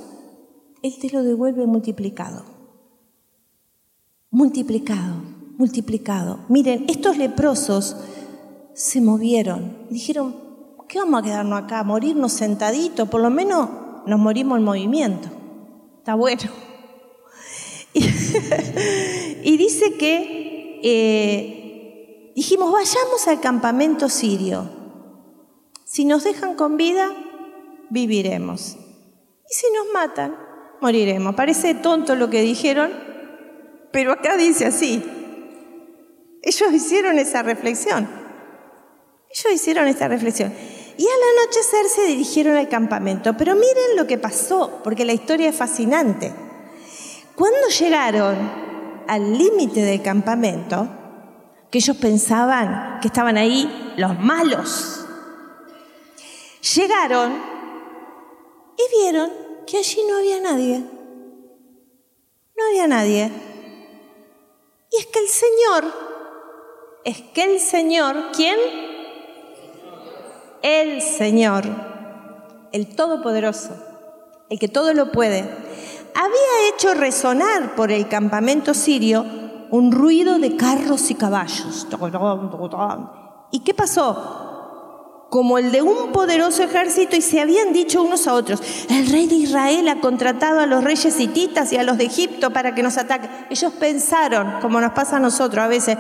Él 0.82 0.94
te 1.00 1.10
lo 1.10 1.22
devuelve 1.22 1.66
multiplicado. 1.66 2.44
Multiplicado, 4.30 5.22
multiplicado. 5.56 6.40
Miren, 6.48 6.84
estos 6.88 7.16
leprosos 7.16 7.96
se 8.74 9.00
movieron. 9.00 9.86
Dijeron, 9.90 10.36
¿qué 10.88 10.98
vamos 10.98 11.20
a 11.20 11.24
quedarnos 11.24 11.62
acá? 11.62 11.82
¿Morirnos 11.84 12.32
sentaditos? 12.32 13.08
Por 13.08 13.20
lo 13.20 13.30
menos 13.30 13.68
nos 14.06 14.18
morimos 14.20 14.58
en 14.58 14.64
movimiento. 14.64 15.28
Está 15.98 16.14
bueno. 16.14 16.42
Y, 19.42 19.56
dice 19.56 19.94
que 19.94 20.80
eh, 20.82 22.32
dijimos, 22.34 22.72
vayamos 22.72 23.26
al 23.26 23.40
campamento 23.40 24.08
sirio. 24.08 24.68
Si 25.84 26.04
nos 26.04 26.24
dejan 26.24 26.56
con 26.56 26.76
vida, 26.76 27.10
viviremos. 27.88 28.76
Y 29.48 29.54
si 29.54 29.66
nos 29.72 29.86
matan, 29.94 30.36
moriremos. 30.80 31.34
Parece 31.34 31.74
tonto 31.74 32.14
lo 32.14 32.30
que 32.30 32.42
dijeron, 32.42 32.92
pero 33.92 34.12
acá 34.12 34.36
dice 34.36 34.66
así. 34.66 35.02
Ellos 36.42 36.72
hicieron 36.72 37.18
esa 37.18 37.42
reflexión. 37.42 38.08
Ellos 39.30 39.52
hicieron 39.52 39.88
esta 39.88 40.08
reflexión. 40.08 40.52
Y 40.98 41.02
al 41.02 41.44
anochecer 41.44 41.86
se 41.86 42.04
dirigieron 42.04 42.56
al 42.56 42.68
campamento. 42.68 43.36
Pero 43.36 43.54
miren 43.54 43.96
lo 43.96 44.06
que 44.06 44.18
pasó, 44.18 44.80
porque 44.82 45.04
la 45.04 45.12
historia 45.12 45.48
es 45.48 45.56
fascinante. 45.56 46.32
Cuando 47.34 47.68
llegaron 47.68 48.36
al 49.06 49.36
límite 49.36 49.82
del 49.82 50.02
campamento, 50.02 50.88
que 51.70 51.78
ellos 51.78 51.96
pensaban 51.96 53.00
que 53.00 53.08
estaban 53.08 53.36
ahí 53.36 53.94
los 53.96 54.18
malos, 54.18 55.04
llegaron 56.74 57.32
y 58.78 58.98
vieron 58.98 59.45
que 59.66 59.79
allí 59.79 60.00
no 60.09 60.18
había 60.18 60.40
nadie. 60.40 60.79
No 62.57 62.66
había 62.68 62.87
nadie. 62.87 63.31
Y 64.90 64.96
es 64.96 65.07
que 65.07 65.18
el 65.18 65.29
Señor, 65.29 65.85
es 67.05 67.20
que 67.35 67.42
el 67.42 67.61
Señor, 67.61 68.16
¿quién? 68.35 68.59
el 70.66 71.00
Señor, 71.00 71.64
el 72.72 72.96
Todopoderoso, 72.96 73.70
el 74.50 74.59
que 74.59 74.66
todo 74.66 74.94
lo 74.94 75.12
puede, 75.12 75.42
había 76.14 76.68
hecho 76.74 76.92
resonar 76.94 77.76
por 77.76 77.92
el 77.92 78.09
campamento 78.09 78.74
sirio 78.74 79.24
un 79.70 79.92
ruido 79.92 80.40
de 80.40 80.57
carros 80.57 81.11
y 81.12 81.14
caballos. 81.14 81.87
¿Y 83.52 83.61
qué 83.61 83.74
pasó? 83.74 84.45
Como 85.28 85.58
el 85.58 85.72
de 85.72 85.82
un 85.82 86.12
poderoso 86.12 86.62
ejército 86.62 87.16
y 87.16 87.20
se 87.20 87.40
habían 87.40 87.72
dicho 87.72 88.02
unos 88.02 88.26
a 88.28 88.34
otros, 88.34 88.62
el 88.88 89.06
rey 89.08 89.26
de 89.26 89.34
Israel 89.34 89.88
ha 89.88 90.00
contratado 90.00 90.60
a 90.60 90.66
los 90.66 90.84
reyes 90.84 91.18
hititas 91.18 91.72
y 91.72 91.76
a 91.76 91.82
los 91.82 91.98
de 91.98 92.04
Egipto 92.04 92.52
para 92.52 92.74
que 92.74 92.82
nos 92.82 92.96
ataquen. 92.96 93.30
Ellos 93.50 93.72
pensaron, 93.72 94.60
como 94.62 94.80
nos 94.80 94.92
pasa 94.92 95.16
a 95.16 95.20
nosotros 95.20 95.64
a 95.64 95.68
veces, 95.68 95.98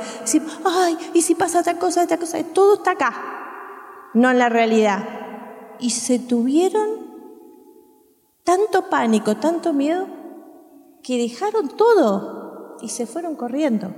ay, 0.64 0.96
y 1.12 1.22
si 1.22 1.34
pasa 1.34 1.60
otra 1.60 1.78
cosa, 1.78 2.04
otra 2.04 2.18
cosa, 2.18 2.42
todo 2.44 2.74
está 2.74 2.92
acá 2.92 3.36
no 4.16 4.30
en 4.30 4.38
la 4.38 4.48
realidad. 4.48 5.04
Y 5.78 5.90
se 5.90 6.18
tuvieron 6.18 6.88
tanto 8.44 8.88
pánico, 8.88 9.36
tanto 9.36 9.74
miedo, 9.74 10.06
que 11.02 11.18
dejaron 11.18 11.68
todo 11.68 12.78
y 12.80 12.88
se 12.88 13.06
fueron 13.06 13.36
corriendo. 13.36 13.94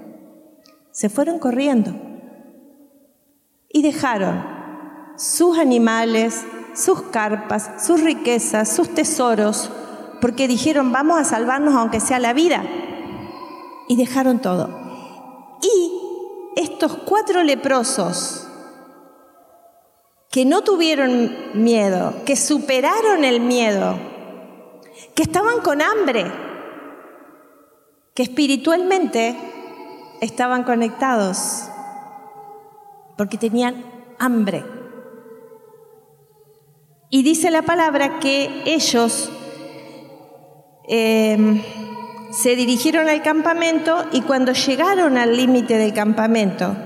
Se 0.91 1.09
fueron 1.09 1.39
corriendo. 1.39 1.93
Y 3.69 3.83
dejaron 3.83 4.45
sus 5.19 5.59
animales, 5.59 6.45
sus 6.75 7.03
carpas, 7.03 7.85
sus 7.85 8.01
riquezas, 8.03 8.69
sus 8.69 8.95
tesoros, 8.95 9.71
porque 10.21 10.49
dijeron, 10.49 10.93
vamos 10.93 11.19
a 11.21 11.25
salvarnos 11.25 11.75
aunque 11.75 12.01
sea 12.01 12.19
la 12.19 12.33
vida. 12.33 12.63
Y 13.89 13.97
dejaron 13.97 14.39
todo. 14.41 14.71
Y 15.61 15.93
estos 16.57 16.95
cuatro 17.05 17.43
leprosos, 17.43 18.47
que 20.31 20.45
no 20.45 20.63
tuvieron 20.63 21.33
miedo, 21.55 22.15
que 22.25 22.37
superaron 22.37 23.25
el 23.25 23.41
miedo, 23.41 23.99
que 25.15 25.23
estaban 25.23 25.61
con 25.61 25.83
hambre, 25.83 26.31
que 28.15 28.23
espiritualmente 28.23 29.37
estaban 30.21 30.65
conectados, 30.65 31.69
porque 33.17 33.37
tenían 33.37 33.85
hambre. 34.19 34.78
Y 37.11 37.23
dice 37.23 37.51
la 37.51 37.63
palabra 37.63 38.19
que 38.19 38.63
ellos 38.67 39.31
em, 40.89 41.63
se 42.31 42.55
dirigieron 42.55 43.09
al 43.09 43.23
campamento 43.23 44.05
y 44.13 44.21
cuando 44.21 44.53
llegaron 44.53 45.17
al 45.17 45.35
límite 45.35 45.79
del 45.79 45.95
campamento, 45.95 46.77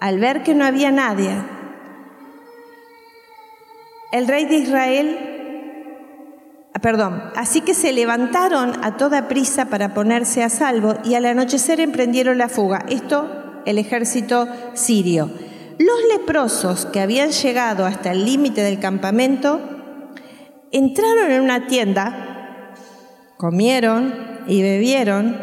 al 0.00 0.18
ver 0.18 0.42
que 0.42 0.54
no 0.54 0.64
había 0.64 0.90
nadie, 0.90 1.36
el 4.10 4.26
rey 4.26 4.46
de 4.46 4.56
Israel, 4.56 5.18
ah, 6.72 6.78
perdón, 6.78 7.22
así 7.36 7.60
que 7.60 7.74
se 7.74 7.92
levantaron 7.92 8.82
a 8.82 8.96
toda 8.96 9.28
prisa 9.28 9.66
para 9.66 9.92
ponerse 9.92 10.42
a 10.42 10.48
salvo 10.48 10.94
y 11.04 11.14
al 11.14 11.26
anochecer 11.26 11.78
emprendieron 11.80 12.38
la 12.38 12.48
fuga. 12.48 12.86
Esto, 12.88 13.60
el 13.66 13.76
ejército 13.76 14.48
sirio. 14.72 15.30
Los 15.78 15.96
leprosos 16.12 16.86
que 16.86 17.00
habían 17.00 17.30
llegado 17.30 17.86
hasta 17.86 18.10
el 18.10 18.24
límite 18.24 18.62
del 18.62 18.80
campamento 18.80 19.60
entraron 20.72 21.30
en 21.30 21.40
una 21.40 21.66
tienda, 21.66 22.74
comieron 23.36 24.42
y 24.48 24.60
bebieron 24.62 25.36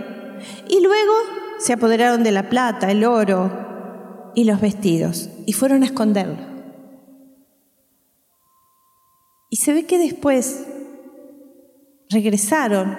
y 0.68 0.82
luego 0.82 1.14
se 1.58 1.74
apoderaron 1.74 2.24
de 2.24 2.32
la 2.32 2.50
plata, 2.50 2.92
el 2.92 3.06
oro 3.06 4.32
y 4.36 4.44
los 4.44 4.60
vestidos 4.60 5.30
y 5.46 5.54
fueron 5.54 5.84
a 5.84 5.86
esconderlo. 5.86 6.56
Y 9.50 9.58
se 9.58 9.74
ve 9.74 9.86
que 9.86 9.98
después 9.98 10.66
regresaron, 12.10 12.98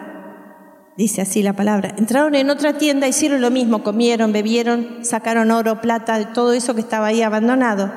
dice 0.97 1.23
así 1.23 1.43
la 1.43 1.53
palabra, 1.53 1.95
entraron 1.99 2.35
en 2.35 2.51
otra 2.51 2.79
tienda, 2.79 3.09
hicieron 3.09 3.41
lo 3.41 3.51
mismo, 3.51 3.83
comieron, 3.83 4.33
bebieron, 4.33 5.05
sacaron 5.05 5.51
oro, 5.51 5.81
plata, 5.81 6.33
todo 6.33 6.53
eso 6.53 6.75
que 6.75 6.81
estaba 6.81 7.07
ahí 7.07 7.23
abandonado, 7.23 7.93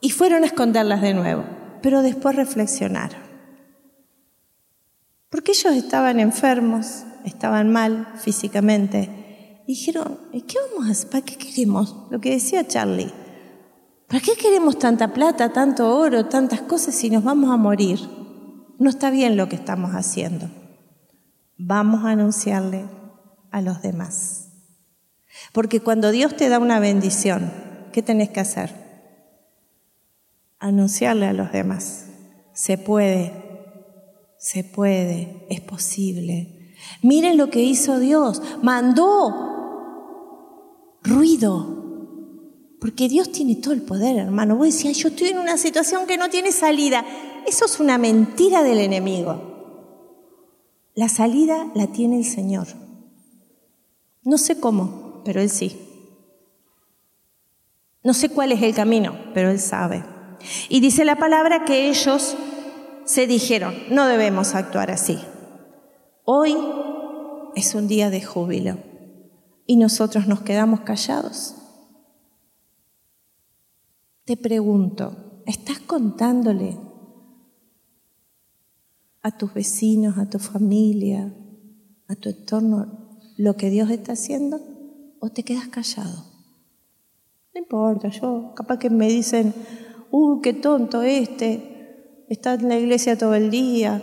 y 0.00 0.10
fueron 0.10 0.42
a 0.42 0.46
esconderlas 0.46 1.02
de 1.02 1.14
nuevo, 1.14 1.44
pero 1.82 2.02
después 2.02 2.36
reflexionaron. 2.36 3.26
Porque 5.30 5.52
ellos 5.52 5.74
estaban 5.74 6.20
enfermos, 6.20 7.04
estaban 7.24 7.70
mal 7.70 8.06
físicamente. 8.16 9.62
Y 9.66 9.74
dijeron, 9.74 10.20
¿y 10.32 10.42
qué 10.42 10.58
vamos 10.70 10.88
a 10.88 10.92
hacer? 10.92 11.10
¿Para 11.10 11.24
qué 11.24 11.36
queremos? 11.36 12.06
Lo 12.10 12.20
que 12.20 12.30
decía 12.30 12.66
Charlie. 12.66 13.12
¿Para 14.06 14.20
qué 14.20 14.32
queremos 14.36 14.78
tanta 14.78 15.12
plata, 15.12 15.52
tanto 15.52 15.98
oro, 15.98 16.26
tantas 16.26 16.62
cosas 16.62 16.94
si 16.94 17.10
nos 17.10 17.24
vamos 17.24 17.50
a 17.50 17.56
morir? 17.56 17.98
No 18.78 18.88
está 18.88 19.10
bien 19.10 19.36
lo 19.36 19.48
que 19.48 19.56
estamos 19.56 19.92
haciendo. 19.92 20.48
Vamos 21.58 22.04
a 22.04 22.10
anunciarle 22.10 22.84
a 23.50 23.62
los 23.62 23.82
demás. 23.82 24.48
Porque 25.52 25.80
cuando 25.80 26.10
Dios 26.10 26.36
te 26.36 26.48
da 26.48 26.58
una 26.58 26.80
bendición, 26.80 27.50
¿qué 27.92 28.02
tenés 28.02 28.30
que 28.30 28.40
hacer? 28.40 28.70
Anunciarle 30.58 31.26
a 31.26 31.32
los 31.32 31.52
demás. 31.52 32.06
Se 32.52 32.78
puede, 32.78 33.32
se 34.38 34.64
puede, 34.64 35.46
es 35.50 35.60
posible. 35.60 36.74
Miren 37.02 37.36
lo 37.36 37.50
que 37.50 37.62
hizo 37.62 37.98
Dios. 37.98 38.42
Mandó 38.62 39.54
ruido 41.02 41.76
porque 42.80 43.08
Dios 43.08 43.32
tiene 43.32 43.56
todo 43.56 43.72
el 43.72 43.82
poder, 43.82 44.16
hermano. 44.18 44.56
Vos 44.56 44.66
decías, 44.66 44.96
yo 44.98 45.08
estoy 45.08 45.28
en 45.28 45.38
una 45.38 45.56
situación 45.56 46.06
que 46.06 46.18
no 46.18 46.28
tiene 46.28 46.52
salida. 46.52 47.04
Eso 47.46 47.64
es 47.64 47.80
una 47.80 47.98
mentira 47.98 48.62
del 48.62 48.78
enemigo. 48.80 49.55
La 50.96 51.10
salida 51.10 51.70
la 51.74 51.88
tiene 51.88 52.16
el 52.16 52.24
Señor. 52.24 52.68
No 54.22 54.38
sé 54.38 54.58
cómo, 54.58 55.20
pero 55.26 55.42
Él 55.42 55.50
sí. 55.50 55.78
No 58.02 58.14
sé 58.14 58.30
cuál 58.30 58.50
es 58.52 58.62
el 58.62 58.74
camino, 58.74 59.14
pero 59.34 59.50
Él 59.50 59.60
sabe. 59.60 60.02
Y 60.70 60.80
dice 60.80 61.04
la 61.04 61.16
palabra 61.16 61.66
que 61.66 61.90
ellos 61.90 62.34
se 63.04 63.26
dijeron, 63.26 63.74
no 63.90 64.06
debemos 64.06 64.54
actuar 64.54 64.90
así. 64.90 65.18
Hoy 66.24 66.56
es 67.54 67.74
un 67.74 67.88
día 67.88 68.08
de 68.08 68.22
júbilo 68.22 68.78
y 69.66 69.76
nosotros 69.76 70.26
nos 70.26 70.40
quedamos 70.40 70.80
callados. 70.80 71.56
Te 74.24 74.38
pregunto, 74.38 75.42
¿estás 75.44 75.78
contándole 75.78 76.78
a 79.26 79.32
tus 79.32 79.52
vecinos, 79.52 80.18
a 80.18 80.30
tu 80.30 80.38
familia, 80.38 81.34
a 82.06 82.14
tu 82.14 82.28
entorno 82.28 83.08
lo 83.36 83.56
que 83.56 83.70
Dios 83.70 83.90
está 83.90 84.12
haciendo? 84.12 84.60
¿O 85.18 85.30
te 85.30 85.42
quedas 85.42 85.66
callado? 85.66 86.24
No 87.52 87.60
importa, 87.60 88.08
yo 88.08 88.52
capaz 88.54 88.78
que 88.78 88.88
me 88.88 89.08
dicen, 89.08 89.52
uh, 90.12 90.40
qué 90.40 90.52
tonto 90.52 91.02
este, 91.02 92.24
está 92.28 92.54
en 92.54 92.68
la 92.68 92.78
iglesia 92.78 93.18
todo 93.18 93.34
el 93.34 93.50
día. 93.50 94.00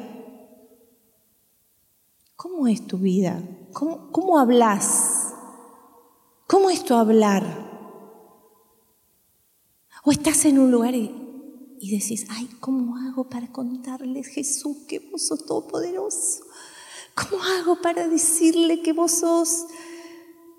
¿Cómo 2.36 2.68
es 2.68 2.86
tu 2.86 2.98
vida? 2.98 3.42
¿Cómo, 3.72 4.12
cómo 4.12 4.38
hablas? 4.38 5.34
¿Cómo 6.48 6.70
es 6.70 6.84
tu 6.84 6.96
hablar? 6.96 7.46
¿O 10.04 10.12
estás 10.12 10.44
en 10.44 10.60
un 10.60 10.70
lugar 10.70 10.94
y, 10.96 11.23
y 11.84 11.92
decís, 11.92 12.28
ay, 12.30 12.48
¿cómo 12.62 12.96
hago 12.96 13.26
para 13.26 13.52
contarles 13.52 14.28
Jesús 14.28 14.78
que 14.88 15.00
vos 15.00 15.28
sos 15.28 15.46
todopoderoso? 15.46 16.46
¿Cómo 17.14 17.44
hago 17.44 17.82
para 17.82 18.08
decirle 18.08 18.82
que 18.82 18.94
vos 18.94 19.12
sos 19.12 19.66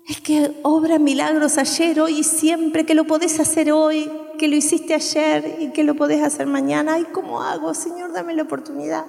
el 0.07 0.21
que 0.21 0.55
obra 0.61 0.99
milagros 0.99 1.57
ayer, 1.57 1.99
hoy 1.99 2.19
y 2.19 2.23
siempre, 2.23 2.85
que 2.85 2.93
lo 2.93 3.07
podés 3.07 3.39
hacer 3.39 3.71
hoy, 3.71 4.07
que 4.37 4.47
lo 4.47 4.55
hiciste 4.55 4.93
ayer 4.93 5.57
y 5.61 5.71
que 5.71 5.83
lo 5.83 5.95
podés 5.95 6.21
hacer 6.21 6.45
mañana? 6.45 6.93
Ay, 6.93 7.07
¿cómo 7.11 7.41
hago? 7.41 7.73
Señor, 7.73 8.13
dame 8.13 8.35
la 8.35 8.43
oportunidad. 8.43 9.07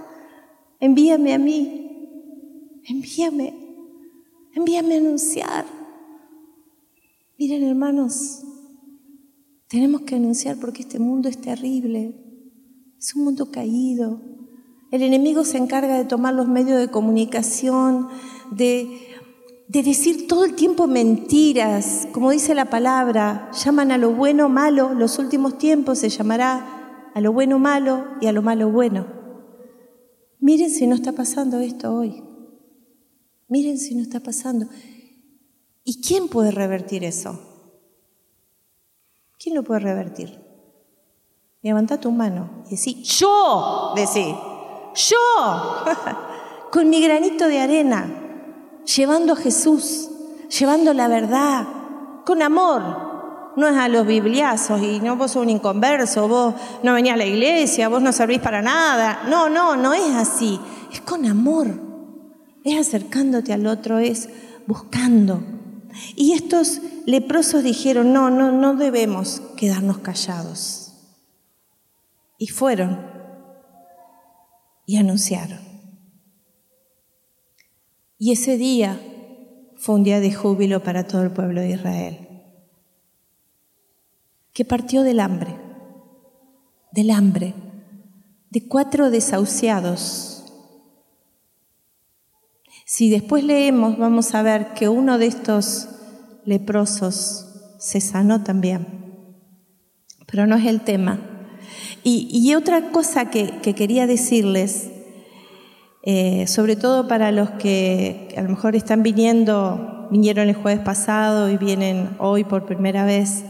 Envíame 0.81 1.35
a 1.35 1.39
mí. 1.39 2.81
Envíame. 2.89 3.55
Envíame 4.55 4.95
a 4.95 4.99
anunciar. 5.01 5.67
Miren, 7.37 7.63
hermanos, 7.63 8.41
tenemos 9.69 10.03
que 10.03 10.17
anunciar 10.17 10.59
porque 10.59 10.83
este 10.83 10.99
mundo 10.99 11.29
es 11.29 11.41
terrible. 11.41 12.15
Es 12.99 13.15
un 13.15 13.25
mundo 13.25 13.51
caído. 13.51 14.21
El 14.91 15.03
enemigo 15.03 15.45
se 15.45 15.59
encarga 15.59 15.97
de 15.97 16.05
tomar 16.05 16.35
los 16.35 16.49
medios 16.49 16.79
de 16.79 16.89
comunicación, 16.89 18.09
de, 18.53 18.89
de 19.69 19.83
decir 19.83 20.29
todo 20.29 20.45
el 20.45 20.55
tiempo 20.55 20.87
mentiras, 20.87 22.07
como 22.13 22.31
dice 22.31 22.55
la 22.55 22.71
palabra, 22.71 23.51
llaman 23.53 23.91
a 23.91 23.99
lo 23.99 24.13
bueno 24.13 24.49
malo, 24.49 24.95
los 24.95 25.19
últimos 25.19 25.59
tiempos 25.59 25.99
se 25.99 26.09
llamará 26.09 27.11
a 27.15 27.21
lo 27.21 27.33
bueno 27.33 27.59
malo 27.59 28.07
y 28.21 28.27
a 28.27 28.33
lo 28.33 28.43
malo 28.43 28.71
bueno. 28.71 29.07
Miren 30.39 30.71
si 30.71 30.87
no 30.87 30.95
está 30.95 31.13
pasando 31.13 31.59
esto 31.59 31.93
hoy. 31.93 32.23
Miren 33.49 33.79
si 33.79 33.95
no 33.95 34.03
está 34.03 34.21
pasando. 34.21 34.67
¿Y 35.83 36.01
quién 36.01 36.29
puede 36.29 36.53
revertir 36.53 37.03
eso? 37.03 37.56
¿Quién 39.39 39.55
lo 39.55 39.63
puede 39.63 39.81
revertir? 39.81 40.41
Levanta 41.63 41.99
tu 41.99 42.13
mano 42.13 42.63
y 42.67 42.71
decí, 42.71 43.03
yo, 43.03 43.93
decí, 43.97 44.35
yo, 44.95 45.85
con 46.73 46.89
mi 46.89 47.03
granito 47.03 47.49
de 47.49 47.61
arena, 47.61 48.07
llevando 48.85 49.33
a 49.33 49.37
Jesús, 49.37 50.09
llevando 50.49 50.95
la 50.95 51.09
verdad, 51.09 51.67
con 52.25 52.43
amor. 52.43 53.05
No 53.57 53.67
es 53.67 53.77
a 53.77 53.89
los 53.89 54.07
bibliazos 54.07 54.83
y 54.83 55.01
no 55.01 55.17
vos 55.17 55.33
sos 55.33 55.43
un 55.43 55.49
inconverso, 55.49 56.29
vos 56.29 56.55
no 56.83 56.93
venís 56.93 57.13
a 57.13 57.17
la 57.17 57.25
iglesia, 57.25 57.89
vos 57.89 58.03
no 58.03 58.13
servís 58.13 58.39
para 58.39 58.61
nada. 58.61 59.23
No, 59.31 59.49
no, 59.49 59.77
no 59.77 59.95
es 59.95 60.15
así. 60.15 60.61
Es 60.93 61.01
con 61.01 61.25
amor. 61.25 61.69
Es 62.65 62.79
acercándote 62.79 63.55
al 63.55 63.67
otro, 63.67 63.99
es 63.99 64.29
buscando. 64.67 65.56
Y 66.15 66.33
estos 66.33 66.81
leprosos 67.07 67.63
dijeron, 67.63 68.13
no, 68.13 68.31
no, 68.31 68.53
no 68.53 68.77
debemos 68.77 69.41
quedarnos 69.57 69.99
callados. 69.99 70.93
Y 72.39 72.49
fueron 72.49 73.17
y 74.87 74.97
anunciaron. 74.97 75.61
Y 78.19 78.33
ese 78.33 78.57
día 78.57 79.01
fue 79.77 79.97
un 79.97 80.05
día 80.05 80.21
de 80.21 80.33
júbilo 80.33 80.83
para 80.83 81.07
todo 81.07 81.23
el 81.23 81.33
pueblo 81.33 81.61
de 81.61 81.71
Israel, 81.71 82.29
que 84.53 84.65
partió 84.65 85.03
del 85.03 85.21
hambre, 85.21 85.55
del 86.93 87.11
hambre, 87.11 87.55
de 88.51 88.67
cuatro 88.67 89.11
desahuciados. 89.11 90.36
Si 92.87 93.11
después 93.11 93.45
leemos, 93.45 93.99
vamos 93.99 94.35
a 94.35 94.43
ver 94.43 94.73
que 94.73 94.89
uno 94.89 95.19
de 95.19 95.27
estos 95.27 95.89
leprosos 96.45 97.77
se 97.79 98.01
sanó 98.01 98.43
también, 98.43 98.87
pero 100.27 100.47
no 100.47 100.57
es 100.57 100.65
el 100.65 100.81
tema. 100.81 101.21
Y, 102.03 102.55
otra 102.55 102.93
cosa 102.93 103.31
que, 103.31 103.59
que 103.61 103.75
quería 103.75 104.07
decirles 104.07 104.91
eh, 106.09 106.47
sobre 106.47 106.77
todo 106.77 107.09
para 107.09 107.33
los 107.33 107.51
que 107.51 108.33
a 108.37 108.43
lo 108.43 108.51
mejor 108.51 108.77
están 108.77 109.03
viniendo, 109.03 110.07
vinieron 110.13 110.49
el 110.49 110.55
jueves 110.55 110.79
pasado 110.79 111.51
y 111.51 111.57
vienen 111.57 112.11
hoy 112.21 112.45
por 112.45 112.65
primera 112.65 113.05
vez. 113.05 113.45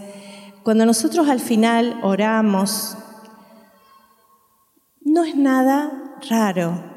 Cuando 0.63 0.87
nosotros 0.87 1.29
al 1.29 1.41
final 1.41 2.01
oramos, 2.03 2.97
no 5.03 5.23
es 5.25 5.37
nada 5.37 6.17
raro, 6.31 6.96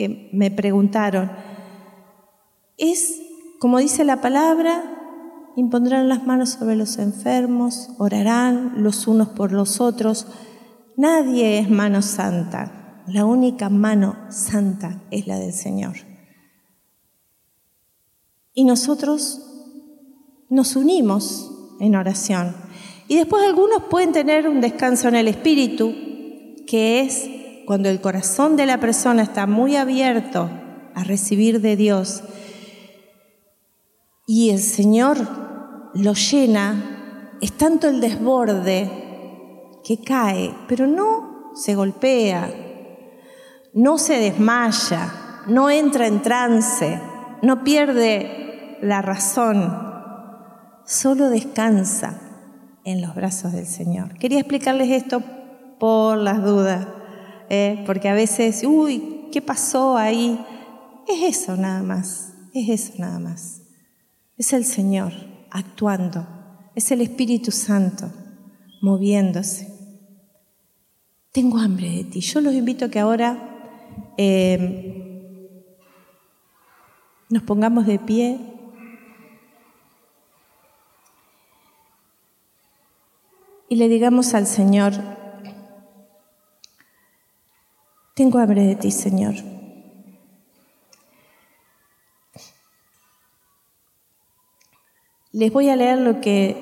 porque 0.00 0.30
me 0.32 0.50
preguntaron, 0.50 1.30
es, 2.78 3.20
como 3.58 3.78
dice 3.78 4.04
la 4.04 4.20
palabra, 4.22 5.52
impondrán 5.56 6.08
las 6.08 6.26
manos 6.26 6.50
sobre 6.50 6.76
los 6.76 6.98
enfermos, 6.98 7.90
orarán 7.98 8.82
los 8.82 9.06
unos 9.06 9.28
por 9.28 9.52
los 9.52 9.80
otros. 9.80 10.26
Nadie 10.96 11.58
es 11.58 11.68
mano 11.68 12.00
santa. 12.00 13.02
La 13.06 13.24
única 13.26 13.68
mano 13.68 14.16
santa 14.30 15.02
es 15.10 15.26
la 15.26 15.38
del 15.38 15.52
Señor. 15.52 15.96
Y 18.54 18.64
nosotros 18.64 19.42
nos 20.48 20.76
unimos 20.76 21.76
en 21.80 21.94
oración. 21.94 22.54
Y 23.08 23.16
después 23.16 23.44
algunos 23.44 23.84
pueden 23.90 24.12
tener 24.12 24.48
un 24.48 24.60
descanso 24.60 25.08
en 25.08 25.16
el 25.16 25.28
espíritu, 25.28 25.92
que 26.66 27.00
es 27.00 27.39
cuando 27.70 27.88
el 27.88 28.00
corazón 28.00 28.56
de 28.56 28.66
la 28.66 28.80
persona 28.80 29.22
está 29.22 29.46
muy 29.46 29.76
abierto 29.76 30.50
a 30.92 31.04
recibir 31.04 31.60
de 31.60 31.76
Dios 31.76 32.24
y 34.26 34.50
el 34.50 34.58
Señor 34.58 35.18
lo 35.94 36.14
llena, 36.14 37.36
es 37.40 37.52
tanto 37.52 37.86
el 37.86 38.00
desborde 38.00 38.90
que 39.84 40.02
cae, 40.02 40.52
pero 40.66 40.88
no 40.88 41.52
se 41.54 41.76
golpea, 41.76 42.52
no 43.72 43.98
se 43.98 44.18
desmaya, 44.18 45.44
no 45.46 45.70
entra 45.70 46.08
en 46.08 46.22
trance, 46.22 47.00
no 47.40 47.62
pierde 47.62 48.78
la 48.82 49.00
razón, 49.00 49.72
solo 50.84 51.30
descansa 51.30 52.20
en 52.84 53.00
los 53.00 53.14
brazos 53.14 53.52
del 53.52 53.66
Señor. 53.66 54.18
Quería 54.18 54.40
explicarles 54.40 54.90
esto 54.90 55.22
por 55.78 56.18
las 56.18 56.42
dudas, 56.42 56.88
¿eh? 57.50 57.82
porque 57.84 58.08
a 58.08 58.14
veces, 58.14 58.64
uy, 58.64 59.26
¿qué 59.30 59.42
pasó 59.42 59.96
ahí? 59.96 60.40
Es 61.06 61.38
eso 61.38 61.56
nada 61.56 61.82
más, 61.82 62.32
es 62.54 62.68
eso 62.68 62.94
nada 62.98 63.18
más. 63.18 63.60
Es 64.38 64.54
el 64.54 64.64
Señor 64.64 65.12
actuando, 65.50 66.26
es 66.74 66.90
el 66.92 67.02
Espíritu 67.02 67.50
Santo 67.50 68.10
moviéndose. 68.80 69.68
Tengo 71.32 71.58
hambre 71.58 71.90
de 71.90 72.04
ti. 72.04 72.20
Yo 72.20 72.40
los 72.40 72.54
invito 72.54 72.86
a 72.86 72.88
que 72.88 72.98
ahora 72.98 73.36
eh, 74.16 75.64
nos 77.28 77.42
pongamos 77.42 77.86
de 77.86 77.98
pie. 77.98 78.38
Y 83.68 83.76
le 83.76 83.88
digamos 83.88 84.34
al 84.34 84.46
Señor, 84.46 85.19
tengo 88.14 88.38
hambre 88.38 88.66
de 88.66 88.76
ti, 88.76 88.90
Señor. 88.90 89.34
Les 95.32 95.52
voy 95.52 95.68
a 95.68 95.76
leer 95.76 95.98
lo 95.98 96.20
que 96.20 96.56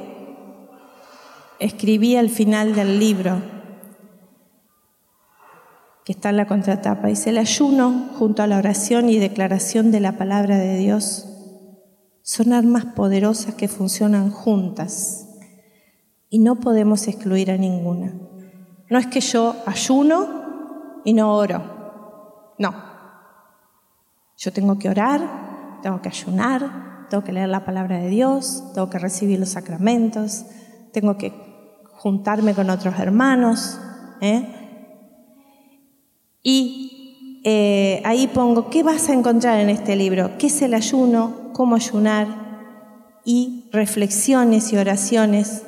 escribí 1.58 2.16
al 2.16 2.28
final 2.28 2.74
del 2.74 2.98
libro 2.98 3.40
que 6.04 6.12
está 6.12 6.30
en 6.30 6.36
la 6.36 6.46
contratapa. 6.46 7.08
Dice, 7.08 7.30
el 7.30 7.38
ayuno 7.38 8.10
junto 8.18 8.42
a 8.42 8.46
la 8.46 8.58
oración 8.58 9.08
y 9.08 9.18
declaración 9.18 9.90
de 9.90 10.00
la 10.00 10.16
palabra 10.16 10.56
de 10.56 10.78
Dios 10.78 11.26
son 12.22 12.52
armas 12.52 12.84
poderosas 12.84 13.54
que 13.54 13.68
funcionan 13.68 14.30
juntas 14.30 15.28
y 16.30 16.38
no 16.40 16.60
podemos 16.60 17.08
excluir 17.08 17.50
a 17.50 17.56
ninguna. 17.56 18.12
No 18.90 18.98
es 18.98 19.06
que 19.06 19.20
yo 19.20 19.56
ayuno 19.66 20.37
y 21.08 21.14
no 21.14 21.34
oro. 21.34 22.54
No. 22.58 22.74
Yo 24.36 24.52
tengo 24.52 24.78
que 24.78 24.90
orar, 24.90 25.80
tengo 25.80 26.02
que 26.02 26.10
ayunar, 26.10 27.06
tengo 27.08 27.24
que 27.24 27.32
leer 27.32 27.48
la 27.48 27.64
palabra 27.64 27.96
de 27.96 28.10
Dios, 28.10 28.62
tengo 28.74 28.90
que 28.90 28.98
recibir 28.98 29.40
los 29.40 29.48
sacramentos, 29.48 30.44
tengo 30.92 31.16
que 31.16 31.32
juntarme 31.94 32.52
con 32.52 32.68
otros 32.68 32.98
hermanos. 32.98 33.80
¿eh? 34.20 34.44
Y 36.42 37.40
eh, 37.42 38.02
ahí 38.04 38.26
pongo, 38.26 38.68
¿qué 38.68 38.82
vas 38.82 39.08
a 39.08 39.14
encontrar 39.14 39.60
en 39.60 39.70
este 39.70 39.96
libro? 39.96 40.36
¿Qué 40.36 40.48
es 40.48 40.60
el 40.60 40.74
ayuno? 40.74 41.52
¿Cómo 41.54 41.74
ayunar? 41.74 42.26
Y 43.24 43.70
reflexiones 43.72 44.74
y 44.74 44.76
oraciones 44.76 45.62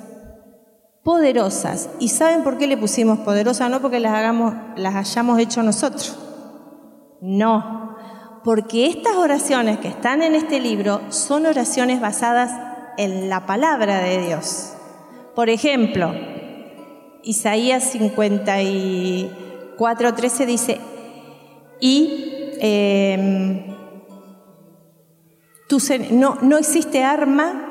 poderosas. 1.03 1.88
¿Y 1.98 2.09
saben 2.09 2.42
por 2.42 2.59
qué 2.59 2.66
le 2.66 2.76
pusimos 2.76 3.20
poderosas? 3.20 3.70
No 3.70 3.80
porque 3.80 4.01
las, 4.01 4.12
hagamos, 4.12 4.53
las 4.76 4.94
hayamos 4.94 5.38
hecho 5.38 5.62
nosotros. 5.62 6.18
No, 7.20 7.96
porque 8.44 8.86
estas 8.86 9.16
oraciones 9.16 9.78
que 9.78 9.88
están 9.88 10.22
en 10.22 10.34
este 10.34 10.61
libro 10.61 11.01
son 11.11 11.44
oraciones 11.46 12.01
basadas 12.01 12.53
en 12.96 13.28
la 13.28 13.44
palabra 13.46 13.98
de 13.98 14.26
Dios. 14.26 14.72
Por 15.34 15.51
ejemplo, 15.51 16.12
Isaías 17.22 17.84
54, 17.84 20.14
13 20.14 20.46
dice, 20.46 20.80
y 21.80 22.55
em, 22.61 23.76
no, 26.12 26.38
no 26.42 26.59
existe 26.59 27.05
arma 27.05 27.69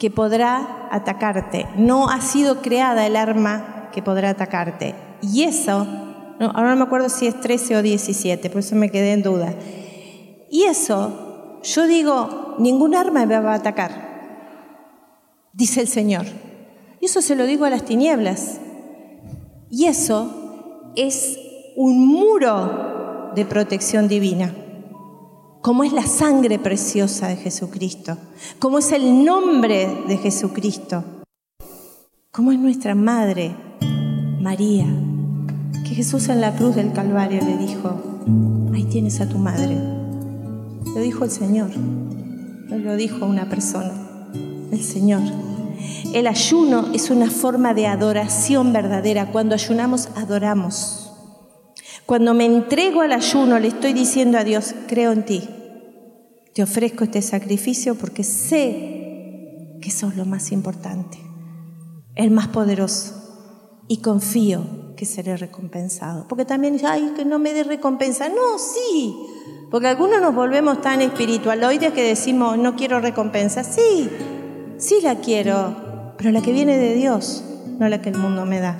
que 0.00 0.10
podrá 0.10 0.88
atacarte, 0.90 1.66
no 1.76 2.08
ha 2.08 2.22
sido 2.22 2.62
creada 2.62 3.06
el 3.06 3.16
arma 3.16 3.90
que 3.92 4.02
podrá 4.02 4.30
atacarte. 4.30 4.94
Y 5.20 5.42
eso, 5.42 5.86
ahora 6.40 6.70
no 6.70 6.76
me 6.76 6.84
acuerdo 6.84 7.10
si 7.10 7.26
es 7.26 7.38
13 7.38 7.76
o 7.76 7.82
17, 7.82 8.48
por 8.48 8.60
eso 8.60 8.74
me 8.76 8.90
quedé 8.90 9.12
en 9.12 9.22
duda. 9.22 9.54
Y 10.50 10.62
eso, 10.62 11.60
yo 11.62 11.86
digo, 11.86 12.56
ningún 12.58 12.94
arma 12.94 13.26
me 13.26 13.38
va 13.40 13.52
a 13.52 13.56
atacar, 13.56 13.90
dice 15.52 15.82
el 15.82 15.88
Señor. 15.88 16.24
Y 16.98 17.04
eso 17.04 17.20
se 17.20 17.36
lo 17.36 17.44
digo 17.44 17.66
a 17.66 17.70
las 17.70 17.84
tinieblas. 17.84 18.58
Y 19.68 19.84
eso 19.84 20.92
es 20.96 21.38
un 21.76 22.08
muro 22.08 23.32
de 23.34 23.44
protección 23.44 24.08
divina, 24.08 24.54
como 25.60 25.84
es 25.84 25.92
la 25.92 26.06
sangre 26.06 26.58
preciosa 26.58 27.28
de 27.28 27.36
Jesucristo, 27.36 28.16
como 28.58 28.78
es 28.78 28.92
el 28.92 29.24
nombre 29.24 30.04
de 30.08 30.16
Jesucristo, 30.16 31.04
como 32.32 32.52
es 32.52 32.58
nuestra 32.58 32.94
Madre, 32.94 33.54
María, 34.40 34.86
que 35.84 35.94
Jesús 35.94 36.28
en 36.28 36.40
la 36.40 36.56
cruz 36.56 36.76
del 36.76 36.92
Calvario 36.92 37.40
le 37.44 37.58
dijo, 37.58 38.00
ahí 38.72 38.84
tienes 38.84 39.20
a 39.20 39.28
tu 39.28 39.38
madre. 39.38 39.76
Lo 40.94 41.00
dijo 41.00 41.24
el 41.24 41.30
Señor, 41.30 41.70
no 41.76 42.78
lo 42.78 42.96
dijo 42.96 43.26
una 43.26 43.48
persona, 43.48 43.92
el 44.72 44.82
Señor. 44.82 45.22
El 46.14 46.26
ayuno 46.26 46.86
es 46.92 47.10
una 47.10 47.30
forma 47.30 47.74
de 47.74 47.86
adoración 47.86 48.72
verdadera. 48.72 49.30
Cuando 49.30 49.54
ayunamos, 49.54 50.08
adoramos. 50.16 51.09
Cuando 52.10 52.34
me 52.34 52.44
entrego 52.44 53.02
al 53.02 53.12
ayuno, 53.12 53.60
le 53.60 53.68
estoy 53.68 53.92
diciendo 53.92 54.36
a 54.36 54.42
Dios, 54.42 54.74
creo 54.88 55.12
en 55.12 55.24
ti. 55.24 55.48
Te 56.52 56.60
ofrezco 56.60 57.04
este 57.04 57.22
sacrificio 57.22 57.94
porque 57.94 58.24
sé 58.24 59.78
que 59.80 59.92
sos 59.92 60.16
lo 60.16 60.24
más 60.24 60.50
importante, 60.50 61.20
el 62.16 62.32
más 62.32 62.48
poderoso. 62.48 63.14
Y 63.86 63.98
confío 63.98 64.96
que 64.96 65.06
seré 65.06 65.36
recompensado. 65.36 66.26
Porque 66.26 66.44
también, 66.44 66.80
ay, 66.84 67.12
que 67.14 67.24
no 67.24 67.38
me 67.38 67.52
dé 67.52 67.62
recompensa. 67.62 68.28
No, 68.28 68.58
sí. 68.58 69.14
Porque 69.70 69.86
algunos 69.86 70.20
nos 70.20 70.34
volvemos 70.34 70.82
tan 70.82 71.02
espiritualoides 71.02 71.92
que 71.92 72.02
decimos, 72.02 72.58
no 72.58 72.74
quiero 72.74 72.98
recompensa. 72.98 73.62
Sí, 73.62 74.10
sí 74.78 74.98
la 75.00 75.20
quiero, 75.20 76.14
pero 76.18 76.32
la 76.32 76.42
que 76.42 76.50
viene 76.50 76.76
de 76.76 76.92
Dios, 76.92 77.44
no 77.78 77.88
la 77.88 78.02
que 78.02 78.08
el 78.08 78.18
mundo 78.18 78.46
me 78.46 78.58
da. 78.58 78.76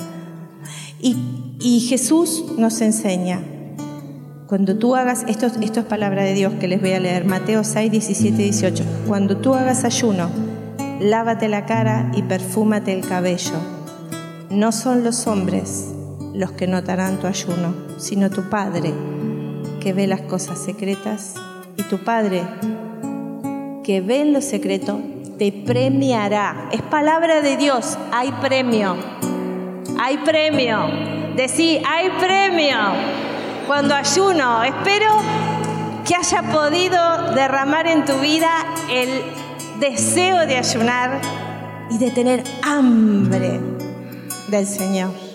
Y, 1.63 1.81
Jesús 1.81 2.45
nos 2.57 2.81
enseña, 2.81 3.43
cuando 4.47 4.79
tú 4.79 4.97
hagas, 4.97 5.25
esto, 5.29 5.47
esto 5.47 5.81
es 5.81 5.87
palabra 5.87 6.25
de 6.25 6.33
Dios 6.33 6.55
que 6.55 6.67
les 6.67 6.81
voy 6.81 6.93
a 6.93 7.01
leer, 7.01 7.27
Mateo 7.27 7.65
6, 7.65 7.91
17, 7.91 8.37
18, 8.43 8.85
cuando 9.07 9.37
tú 9.37 9.55
hagas 9.55 9.85
ayuno, 9.85 10.31
lávate 11.01 11.49
la 11.49 11.67
cara 11.67 12.11
y 12.15 12.23
perfúmate 12.23 12.95
el 12.95 13.07
cabello. 13.07 13.59
No 14.49 14.73
son 14.73 15.05
los 15.05 15.27
hombres 15.27 15.89
los 16.33 16.53
que 16.53 16.67
notarán 16.67 17.19
tu 17.19 17.27
ayuno, 17.27 17.75
sino 17.99 18.31
tu 18.31 18.49
Padre, 18.49 18.95
que 19.81 19.93
ve 19.93 20.07
las 20.07 20.23
cosas 20.23 20.59
secretas, 20.59 21.35
y 21.77 21.83
tu 21.83 21.99
Padre, 21.99 22.43
que 23.85 24.01
ve 24.01 24.23
en 24.23 24.33
lo 24.33 24.41
secreto, 24.41 24.99
te 25.39 25.53
premiará. 25.53 26.71
Es 26.73 26.81
palabra 26.81 27.43
de 27.43 27.59
Dios, 27.59 27.99
hay 28.13 28.33
premio. 28.41 28.97
Hay 29.99 30.17
premio. 30.25 31.20
Decí, 31.41 31.81
hay 31.89 32.11
premio. 32.21 32.77
Cuando 33.67 33.95
ayuno, 33.95 34.63
espero 34.63 35.07
que 36.07 36.15
haya 36.15 36.43
podido 36.53 37.33
derramar 37.35 37.87
en 37.87 38.05
tu 38.05 38.13
vida 38.19 38.51
el 38.91 39.09
deseo 39.81 40.45
de 40.45 40.59
ayunar 40.59 41.19
y 41.89 41.97
de 41.97 42.11
tener 42.11 42.45
hambre 42.63 43.59
del 44.49 44.67
Señor. 44.67 45.30